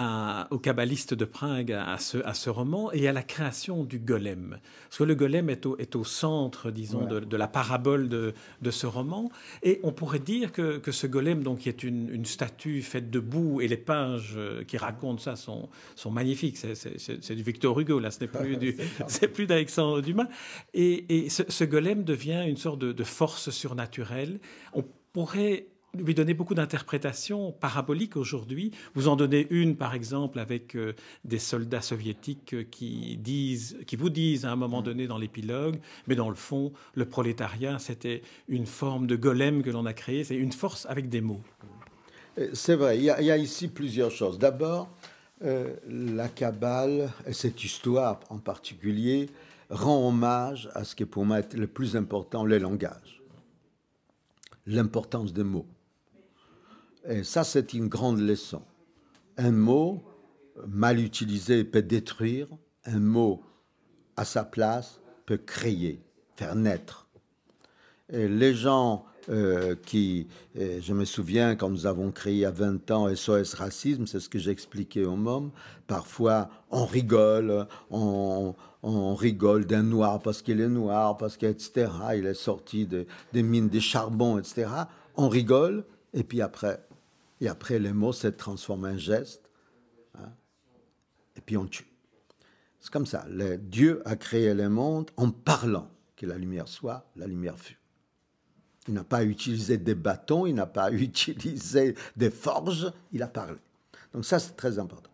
au 0.50 0.58
kabbaliste 0.58 1.14
de 1.14 1.24
Pring, 1.24 1.72
à 1.72 1.98
ce, 1.98 2.18
à 2.18 2.34
ce, 2.34 2.50
roman, 2.50 2.92
et 2.92 3.08
à 3.08 3.12
la 3.12 3.22
création 3.22 3.84
du 3.84 3.98
golem. 3.98 4.58
Parce 4.84 4.98
que 4.98 5.04
le 5.04 5.14
golem 5.14 5.48
est 5.48 5.66
au, 5.66 5.76
est 5.78 5.96
au 5.96 6.04
centre, 6.04 6.70
disons, 6.70 7.06
de, 7.06 7.36
la 7.36 7.48
parabole 7.48 8.08
de, 8.08 8.34
de, 8.60 8.70
ce 8.70 8.86
roman. 8.86 9.30
Et 9.62 9.80
on 9.82 9.92
pourrait 9.92 10.18
dire 10.18 10.52
que, 10.52 10.76
que 10.76 10.92
ce 10.92 11.06
golem, 11.06 11.42
donc, 11.42 11.60
qui 11.60 11.68
est 11.68 11.82
une, 11.82 12.10
une, 12.10 12.26
statue 12.26 12.82
faite 12.82 13.10
de 13.10 13.18
boue, 13.18 13.60
et 13.60 13.66
les 13.66 13.78
pages 13.78 14.34
euh, 14.36 14.62
qui 14.62 14.76
racontent 14.76 15.22
ça 15.22 15.36
sont, 15.36 15.68
sont 15.96 16.10
magnifiques. 16.10 16.58
C'est 16.58 17.34
du 17.34 17.42
Victor 17.42 17.80
Hugo, 17.80 17.98
là, 17.98 18.10
ce 18.10 18.20
n'est 18.20 18.28
plus, 18.28 18.56
du, 18.58 18.76
plus 19.32 19.46
d'Alexandre 19.46 20.02
Dumas. 20.02 20.28
Et, 20.74 21.24
et 21.24 21.30
ce, 21.30 21.42
ce, 21.48 21.64
golem 21.64 22.04
devient 22.04 22.44
une 22.46 22.58
sorte 22.58 22.78
de, 22.78 22.92
de 22.92 23.04
force 23.04 23.50
surnaturelle. 23.50 24.38
On 24.74 24.84
pourrait 25.12 25.66
lui 25.98 26.14
donner 26.14 26.34
beaucoup 26.34 26.54
d'interprétations 26.54 27.52
paraboliques 27.52 28.16
aujourd'hui. 28.16 28.70
Vous 28.94 29.08
en 29.08 29.16
donnez 29.16 29.46
une, 29.50 29.76
par 29.76 29.94
exemple, 29.94 30.38
avec 30.38 30.74
euh, 30.74 30.94
des 31.24 31.38
soldats 31.38 31.82
soviétiques 31.82 32.54
euh, 32.54 32.64
qui 32.64 33.16
disent, 33.18 33.78
qui 33.86 33.96
vous 33.96 34.10
disent 34.10 34.44
à 34.44 34.52
un 34.52 34.56
moment 34.56 34.82
donné 34.82 35.06
dans 35.06 35.18
l'épilogue, 35.18 35.78
mais 36.06 36.14
dans 36.14 36.30
le 36.30 36.34
fond, 36.34 36.72
le 36.94 37.04
prolétariat, 37.04 37.78
c'était 37.78 38.22
une 38.48 38.66
forme 38.66 39.06
de 39.06 39.16
golem 39.16 39.62
que 39.62 39.70
l'on 39.70 39.86
a 39.86 39.92
créé. 39.92 40.24
C'est 40.24 40.36
une 40.36 40.52
force 40.52 40.86
avec 40.86 41.08
des 41.08 41.20
mots. 41.20 41.42
Euh, 42.38 42.48
c'est 42.54 42.76
vrai. 42.76 42.96
Il 42.98 43.04
y, 43.04 43.10
a, 43.10 43.36
ici 43.36 43.68
plusieurs 43.68 44.10
choses. 44.10 44.38
D'abord, 44.38 44.88
la 45.88 46.28
Kabbale 46.28 47.10
et 47.26 47.32
cette 47.32 47.64
histoire 47.64 48.20
en 48.30 48.38
particulier 48.38 49.28
rend 49.70 50.06
hommage 50.06 50.70
à 50.74 50.84
ce 50.84 50.94
qui 50.94 51.02
est 51.02 51.06
pour 51.06 51.24
moi 51.24 51.40
le 51.52 51.66
plus 51.66 51.96
important, 51.96 52.44
le 52.44 52.58
langage 52.58 53.22
l'importance 54.66 55.32
des 55.32 55.44
mots. 55.44 55.66
Et 57.08 57.24
ça, 57.24 57.44
c'est 57.44 57.74
une 57.74 57.88
grande 57.88 58.20
leçon. 58.20 58.62
Un 59.36 59.52
mot 59.52 60.02
mal 60.66 61.00
utilisé 61.00 61.64
peut 61.64 61.82
détruire, 61.82 62.48
un 62.84 63.00
mot 63.00 63.42
à 64.16 64.24
sa 64.24 64.44
place 64.44 65.00
peut 65.26 65.38
créer, 65.38 66.00
faire 66.36 66.54
naître. 66.54 67.08
Et 68.12 68.28
les 68.28 68.54
gens 68.54 69.06
euh, 69.30 69.74
qui, 69.86 70.26
je 70.56 70.92
me 70.92 71.04
souviens 71.04 71.56
quand 71.56 71.70
nous 71.70 71.86
avons 71.86 72.10
créé 72.10 72.44
à 72.44 72.50
20 72.50 72.90
ans 72.90 73.14
SOS 73.14 73.54
Racisme, 73.54 74.06
c'est 74.06 74.20
ce 74.20 74.28
que 74.28 74.38
j'expliquais 74.38 75.04
au 75.04 75.16
MOM, 75.16 75.50
parfois 75.86 76.50
on 76.70 76.84
rigole, 76.84 77.66
on, 77.90 78.54
rigole 79.14 79.64
d'un 79.64 79.84
noir 79.84 80.20
parce 80.20 80.42
qu'il 80.42 80.60
est 80.60 80.68
noir, 80.68 81.16
parce 81.16 81.36
qu'etc. 81.36 81.70
il 82.16 82.26
est 82.26 82.34
sorti 82.34 82.86
des 82.86 83.42
mines 83.42 83.68
de 83.68 83.78
charbon, 83.78 84.38
etc. 84.38 84.68
On 85.16 85.28
rigole, 85.28 85.84
et 86.12 86.24
puis 86.24 86.42
après, 86.42 86.80
et 87.42 87.48
après, 87.48 87.80
les 87.80 87.92
mots 87.92 88.12
se 88.12 88.28
transforment 88.28 88.84
en 88.84 88.96
gestes. 88.96 89.50
Hein, 90.14 90.32
et 91.36 91.40
puis 91.40 91.56
on 91.56 91.66
tue. 91.66 91.88
C'est 92.78 92.92
comme 92.92 93.04
ça. 93.04 93.26
Dieu 93.58 94.00
a 94.04 94.14
créé 94.14 94.54
le 94.54 94.68
monde 94.68 95.10
en 95.16 95.32
parlant 95.32 95.90
que 96.14 96.24
la 96.24 96.38
lumière 96.38 96.68
soit, 96.68 97.10
la 97.16 97.26
lumière 97.26 97.58
fut. 97.58 97.80
Il 98.86 98.94
n'a 98.94 99.02
pas 99.02 99.24
utilisé 99.24 99.76
des 99.76 99.96
bâtons, 99.96 100.46
il 100.46 100.54
n'a 100.54 100.66
pas 100.66 100.92
utilisé 100.92 101.96
des 102.14 102.30
forges, 102.30 102.92
il 103.10 103.24
a 103.24 103.28
parlé. 103.28 103.58
Donc 104.12 104.24
ça, 104.24 104.38
c'est 104.38 104.54
très 104.54 104.78
important. 104.78 105.10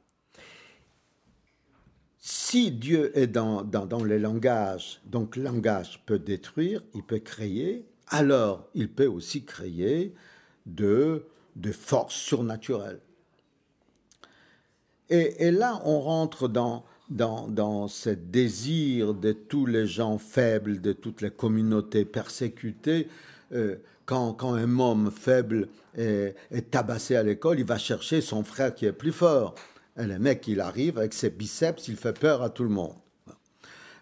Si 2.19 2.71
Dieu 2.73 3.17
est 3.19 3.27
dans, 3.27 3.63
dans, 3.63 3.87
dans 3.87 4.05
le 4.05 4.19
langage, 4.19 5.01
donc 5.07 5.35
langage 5.35 6.03
peut 6.05 6.19
détruire, 6.19 6.83
il 6.93 7.03
peut 7.03 7.21
créer, 7.21 7.87
alors 8.09 8.69
il 8.75 8.93
peut 8.93 9.07
aussi 9.07 9.47
créer 9.47 10.15
de 10.67 11.25
de 11.57 11.73
force 11.73 12.15
surnaturelle. 12.15 13.01
Et, 15.11 15.51
là, 15.51 15.81
on 15.85 16.01
rentre 16.01 16.49
dans, 16.49 16.85
dans, 17.09 17.49
dans 17.49 17.89
ce 17.89 18.11
désir 18.11 19.15
de 19.15 19.33
tous 19.33 19.65
les 19.65 19.87
gens 19.87 20.19
faibles, 20.19 20.83
de 20.83 20.93
toutes 20.93 21.23
les 21.23 21.31
communautés 21.31 22.05
persécutées. 22.05 23.09
Euh, 23.53 23.77
quand, 24.05 24.35
quand, 24.35 24.53
un 24.53 24.79
homme 24.79 25.11
faible 25.11 25.69
est, 25.97 26.35
tabassé 26.71 27.17
à 27.17 27.23
l'école, 27.23 27.59
il 27.59 27.65
va 27.65 27.79
chercher 27.79 28.21
son 28.21 28.45
frère 28.45 28.75
qui 28.75 28.85
est 28.85 28.93
plus 28.93 29.13
fort. 29.13 29.55
Et 29.99 30.05
le 30.05 30.19
mec, 30.19 30.47
il 30.47 30.61
arrive 30.61 30.99
avec 30.99 31.15
ses 31.15 31.31
biceps, 31.31 31.89
il 31.89 31.97
fait 31.97 32.19
peur 32.19 32.43
à 32.43 32.51
tout 32.51 32.63
le 32.65 32.69
monde. 32.69 32.95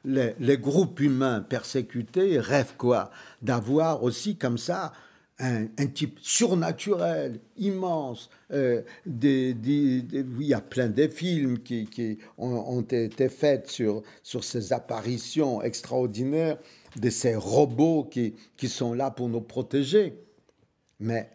Les, 0.04 0.34
les 0.40 0.58
groupes 0.58 1.00
humains 1.00 1.40
persécutés 1.40 2.38
rêvent 2.38 2.76
quoi? 2.76 3.10
D'avoir 3.42 4.02
aussi 4.02 4.36
comme 4.36 4.58
ça 4.58 4.92
un, 5.38 5.66
type 5.88 6.18
surnaturel, 6.20 7.40
immense. 7.56 8.30
Euh, 8.52 8.82
il 9.06 10.32
y 10.40 10.54
a 10.54 10.60
plein 10.60 10.88
de 10.88 11.08
films 11.08 11.58
qui, 11.58 12.18
ont, 12.38 12.82
été 12.82 13.28
faits 13.28 13.68
sur, 13.68 14.02
sur 14.22 14.44
ces 14.44 14.72
apparitions 14.72 15.62
extraordinaires 15.62 16.58
de 16.96 17.10
ces 17.10 17.36
robots 17.36 18.04
qui, 18.04 18.34
qui 18.56 18.68
sont 18.68 18.94
là 18.94 19.10
pour 19.10 19.28
nous 19.28 19.42
protéger. 19.42 20.14
Mais 21.00 21.30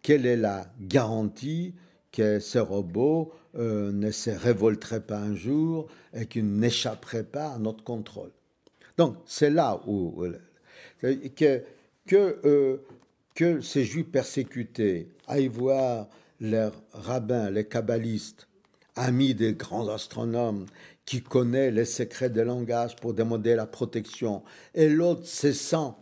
quelle 0.00 0.24
est 0.24 0.36
la 0.36 0.66
garantie 0.80 1.74
que 2.10 2.38
ces 2.38 2.60
robots 2.60 3.32
euh, 3.54 3.92
ne 3.92 4.10
se 4.10 4.30
révolteraient 4.30 5.04
pas 5.04 5.18
un 5.18 5.34
jour 5.34 5.88
et 6.14 6.26
qu'ils 6.26 6.50
n'échapperaient 6.50 7.24
pas 7.24 7.52
à 7.52 7.58
notre 7.58 7.84
contrôle? 7.84 8.32
Donc 8.96 9.16
c'est 9.26 9.50
là 9.50 9.80
où... 9.86 10.24
Que, 11.00 11.64
que, 12.06 12.38
euh, 12.44 12.78
que 13.34 13.60
ces 13.60 13.84
juifs 13.84 14.10
persécutés 14.10 15.08
aillent 15.26 15.48
voir 15.48 16.08
leurs 16.40 16.74
rabbins, 16.92 17.50
les 17.50 17.64
kabbalistes, 17.64 18.48
amis 18.96 19.34
des 19.34 19.54
grands 19.54 19.88
astronomes, 19.88 20.66
qui 21.04 21.22
connaissent 21.22 21.74
les 21.74 21.84
secrets 21.84 22.30
des 22.30 22.44
langage 22.44 22.96
pour 22.96 23.14
demander 23.14 23.54
la 23.54 23.66
protection, 23.66 24.42
et 24.74 24.88
l'autre 24.88 25.26
se 25.26 25.52
sent, 25.52 25.92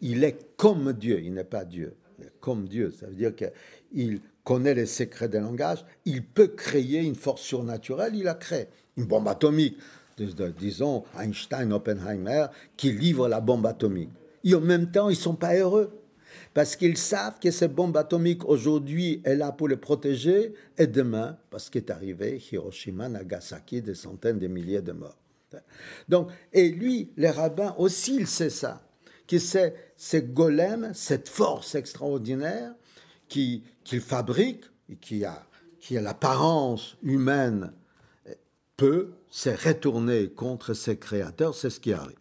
il 0.00 0.24
est 0.24 0.56
comme 0.56 0.92
Dieu, 0.92 1.20
il 1.22 1.34
n'est 1.34 1.44
pas 1.44 1.64
Dieu, 1.64 1.96
comme 2.40 2.68
Dieu, 2.68 2.90
ça 2.98 3.06
veut 3.06 3.14
dire 3.14 3.32
qu'il 3.34 4.20
connaît 4.44 4.74
les 4.74 4.86
secrets 4.86 5.28
des 5.28 5.40
langage, 5.40 5.84
il 6.04 6.24
peut 6.24 6.48
créer 6.48 7.00
une 7.00 7.14
force 7.14 7.42
surnaturelle, 7.42 8.14
il 8.14 8.28
a 8.28 8.34
créé 8.34 8.66
une 8.96 9.04
bombe 9.04 9.28
atomique, 9.28 9.78
disons 10.58 11.04
Einstein, 11.18 11.72
Oppenheimer, 11.72 12.46
qui 12.76 12.92
livre 12.92 13.28
la 13.28 13.40
bombe 13.40 13.66
atomique. 13.66 14.10
Et 14.44 14.54
en 14.54 14.60
même 14.60 14.90
temps, 14.90 15.08
ils 15.08 15.16
sont 15.16 15.34
pas 15.34 15.56
heureux. 15.56 15.96
Parce 16.54 16.76
qu'ils 16.76 16.96
savent 16.96 17.38
que 17.38 17.50
cette 17.50 17.74
bombe 17.74 17.96
atomique 17.96 18.44
aujourd'hui 18.44 19.20
est 19.24 19.36
là 19.36 19.52
pour 19.52 19.68
les 19.68 19.76
protéger, 19.76 20.54
et 20.78 20.86
demain, 20.86 21.38
parce 21.50 21.70
qu'est 21.70 21.90
arrivé 21.90 22.42
Hiroshima, 22.50 23.08
Nagasaki, 23.08 23.82
des 23.82 23.94
centaines 23.94 24.38
de 24.38 24.48
milliers 24.48 24.82
de 24.82 24.92
morts. 24.92 25.16
Donc, 26.08 26.30
et 26.52 26.68
lui, 26.70 27.12
les 27.16 27.30
rabbins 27.30 27.74
aussi, 27.78 28.16
il 28.16 28.26
sait 28.26 28.50
ça, 28.50 28.82
que 29.26 29.38
c'est 29.38 29.74
ce 29.96 30.16
golem, 30.18 30.90
cette 30.94 31.28
force 31.28 31.74
extraordinaire 31.74 32.74
qu'il 33.28 33.62
fabrique, 34.00 34.64
et 34.88 34.96
qui 34.96 35.24
a, 35.24 35.46
qui 35.78 35.96
a 35.96 36.00
l'apparence 36.00 36.96
humaine, 37.02 37.72
peut 38.76 39.10
se 39.28 39.50
retourner 39.50 40.30
contre 40.30 40.74
ses 40.74 40.96
créateurs, 40.96 41.54
c'est 41.54 41.70
ce 41.70 41.80
qui 41.80 41.92
arrive. 41.92 42.19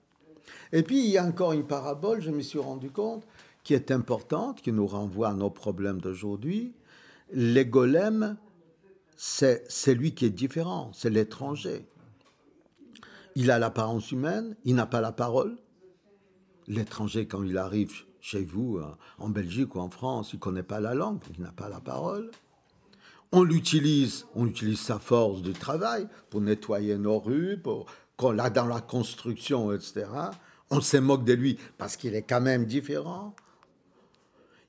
Et 0.72 0.84
puis, 0.84 1.00
il 1.00 1.10
y 1.10 1.18
a 1.18 1.26
encore 1.26 1.54
une 1.54 1.66
parabole, 1.66 2.22
je 2.22 2.32
me 2.32 2.42
suis 2.42 2.60
rendu 2.60 2.92
compte, 2.92 3.24
qui 3.64 3.74
est 3.74 3.92
importante, 3.92 4.62
qui 4.62 4.72
nous 4.72 4.88
renvoie 4.88 5.30
à 5.30 5.34
nos 5.34 5.50
problèmes 5.50 6.00
d'aujourd'hui. 6.00 6.74
Les 7.32 7.66
golems, 7.66 8.38
c'est 9.16 9.64
celui 9.70 10.14
qui 10.14 10.26
est 10.26 10.30
différent, 10.30 10.92
c'est 10.94 11.10
l'étranger. 11.10 11.86
Il 13.36 13.52
a 13.52 13.60
l'apparence 13.60 14.12
humaine, 14.12 14.56
il 14.64 14.76
n'a 14.76 14.86
pas 14.86 15.02
la 15.02 15.12
parole. 15.12 15.58
L'étranger, 16.68 17.26
quand 17.28 17.44
il 17.44 17.58
arrive 17.58 17.94
chez 18.22 18.44
vous, 18.44 18.78
euh, 18.78 18.86
en 19.18 19.30
Belgique 19.30 19.76
ou 19.76 19.80
en 19.80 19.90
France, 19.90 20.34
il 20.34 20.38
ne 20.38 20.42
connaît 20.42 20.64
pas 20.64 20.80
la 20.80 20.94
langue, 20.94 21.20
il 21.36 21.42
n'a 21.42 21.52
pas 21.52 21.70
la 21.70 21.80
parole. 21.80 22.30
On 23.32 23.44
l'utilise, 23.44 24.26
on 24.36 24.48
utilise 24.48 24.80
sa 24.80 25.00
force 25.00 25.42
de 25.42 25.52
travail 25.52 26.08
pour 26.30 26.42
nettoyer 26.42 26.98
nos 26.98 27.20
rues, 27.20 27.60
pour, 27.62 27.86
dans 28.20 28.66
la 28.66 28.82
construction, 28.82 29.72
etc 29.72 30.08
on 30.70 30.82
se 30.82 30.98
moque 30.98 31.24
de 31.24 31.34
lui 31.34 31.58
parce 31.78 31.98
qu'il 31.98 32.16
est 32.16 32.22
quand 32.22 32.42
même 32.42 32.66
différent. 32.66 33.36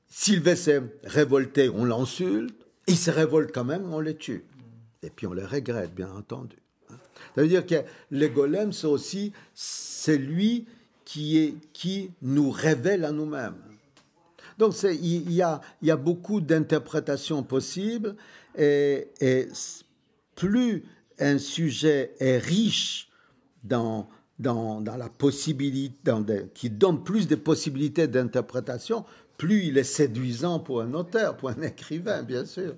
s'il 0.09 0.41
veut 0.41 0.57
se 0.57 0.83
révolter, 1.05 1.69
on 1.69 1.85
l'insulte. 1.85 2.55
Il 2.87 2.97
se 2.97 3.11
révolte 3.11 3.53
quand 3.53 3.65
même, 3.65 3.93
on 3.93 4.01
le 4.01 4.15
tue. 4.15 4.45
Et 5.03 5.11
puis 5.11 5.27
on 5.27 5.33
le 5.33 5.45
regrette, 5.45 5.95
bien 5.95 6.11
entendu. 6.11 6.57
Ça 7.35 7.43
veut 7.43 7.49
dire 7.49 7.65
que 7.65 7.77
le 8.11 8.29
golem, 8.29 8.73
c'est 8.73 8.87
aussi 8.87 9.33
celui 9.55 10.67
qui, 11.05 11.39
est, 11.39 11.55
qui 11.73 12.11
nous 12.23 12.51
révèle 12.51 13.05
à 13.05 13.13
nous-mêmes. 13.13 13.57
Donc 14.59 14.75
il 14.83 15.33
y 15.33 15.43
a, 15.43 15.61
y 15.83 15.91
a 15.91 15.97
beaucoup 15.97 16.41
d'interprétations 16.41 17.43
possibles 17.43 18.15
et, 18.59 19.09
plus 20.35 20.85
un 21.19 21.39
sujet 21.39 22.15
est 22.19 22.39
riche 22.39 23.09
dans, 23.63 24.09
dans, 24.41 24.83
la 24.85 25.09
possibilité, 25.09 26.13
qui 26.55 26.71
donne 26.71 27.03
plus 27.03 27.29
de 27.29 27.37
possibilités 27.37 28.09
d'interprétation, 28.09 29.05
plus 29.37 29.67
il 29.67 29.79
est 29.79 29.85
séduisant 29.85 30.59
pour 30.59 30.81
un 30.81 30.95
auteur, 30.95 31.37
pour 31.37 31.51
un 31.51 31.63
écrivain, 31.63 32.23
bien 32.23 32.45
sûr. 32.45 32.75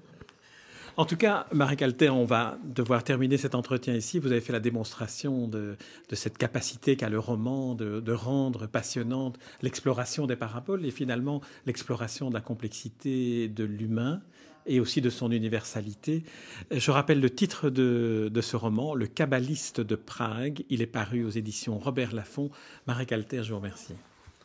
En 0.98 1.06
tout 1.06 1.16
cas, 1.16 1.46
Marie 1.52 1.76
Calter, 1.76 2.10
on 2.10 2.26
va 2.26 2.58
devoir 2.64 3.02
terminer 3.02 3.38
cet 3.38 3.54
entretien 3.54 3.94
ici. 3.94 4.18
Vous 4.18 4.30
avez 4.30 4.42
fait 4.42 4.52
la 4.52 4.60
démonstration 4.60 5.48
de, 5.48 5.76
cette 6.12 6.36
capacité 6.36 6.96
qu'a 6.96 7.08
le 7.08 7.18
roman 7.18 7.74
de, 7.74 8.12
rendre 8.12 8.66
passionnante 8.66 9.38
l'exploration 9.62 10.26
des 10.26 10.36
paraboles 10.36 10.84
et 10.84 10.90
finalement 10.90 11.40
l'exploration 11.64 12.28
de 12.28 12.34
la 12.34 12.42
complexité 12.42 13.48
de 13.48 13.64
l'humain 13.64 14.20
et 14.66 14.80
aussi 14.80 15.00
de 15.00 15.10
son 15.10 15.30
universalité. 15.30 16.22
Je 16.70 16.90
rappelle 16.90 17.20
le 17.20 17.30
titre 17.30 17.70
de, 17.70 18.30
de, 18.32 18.40
ce 18.40 18.56
roman, 18.56 18.94
Le 18.94 19.06
Kabbaliste 19.06 19.80
de 19.80 19.96
Prague. 19.96 20.64
Il 20.70 20.82
est 20.82 20.86
paru 20.86 21.24
aux 21.24 21.30
éditions 21.30 21.78
Robert 21.78 22.14
Laffont. 22.14 22.50
Marie 22.86 23.06
Calter, 23.06 23.42
je 23.42 23.50
vous 23.50 23.58
remercie. 23.58 23.94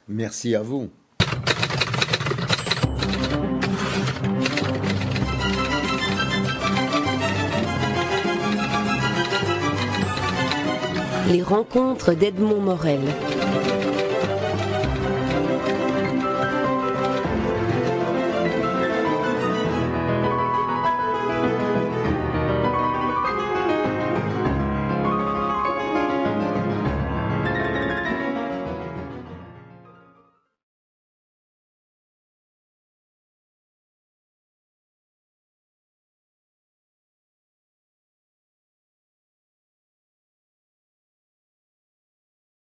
Merci 0.08 0.56
à 0.56 0.62
vous. 0.62 0.90
Les 11.30 11.44
rencontres 11.44 12.14
d'Edmond 12.14 12.62
Morel. 12.62 13.02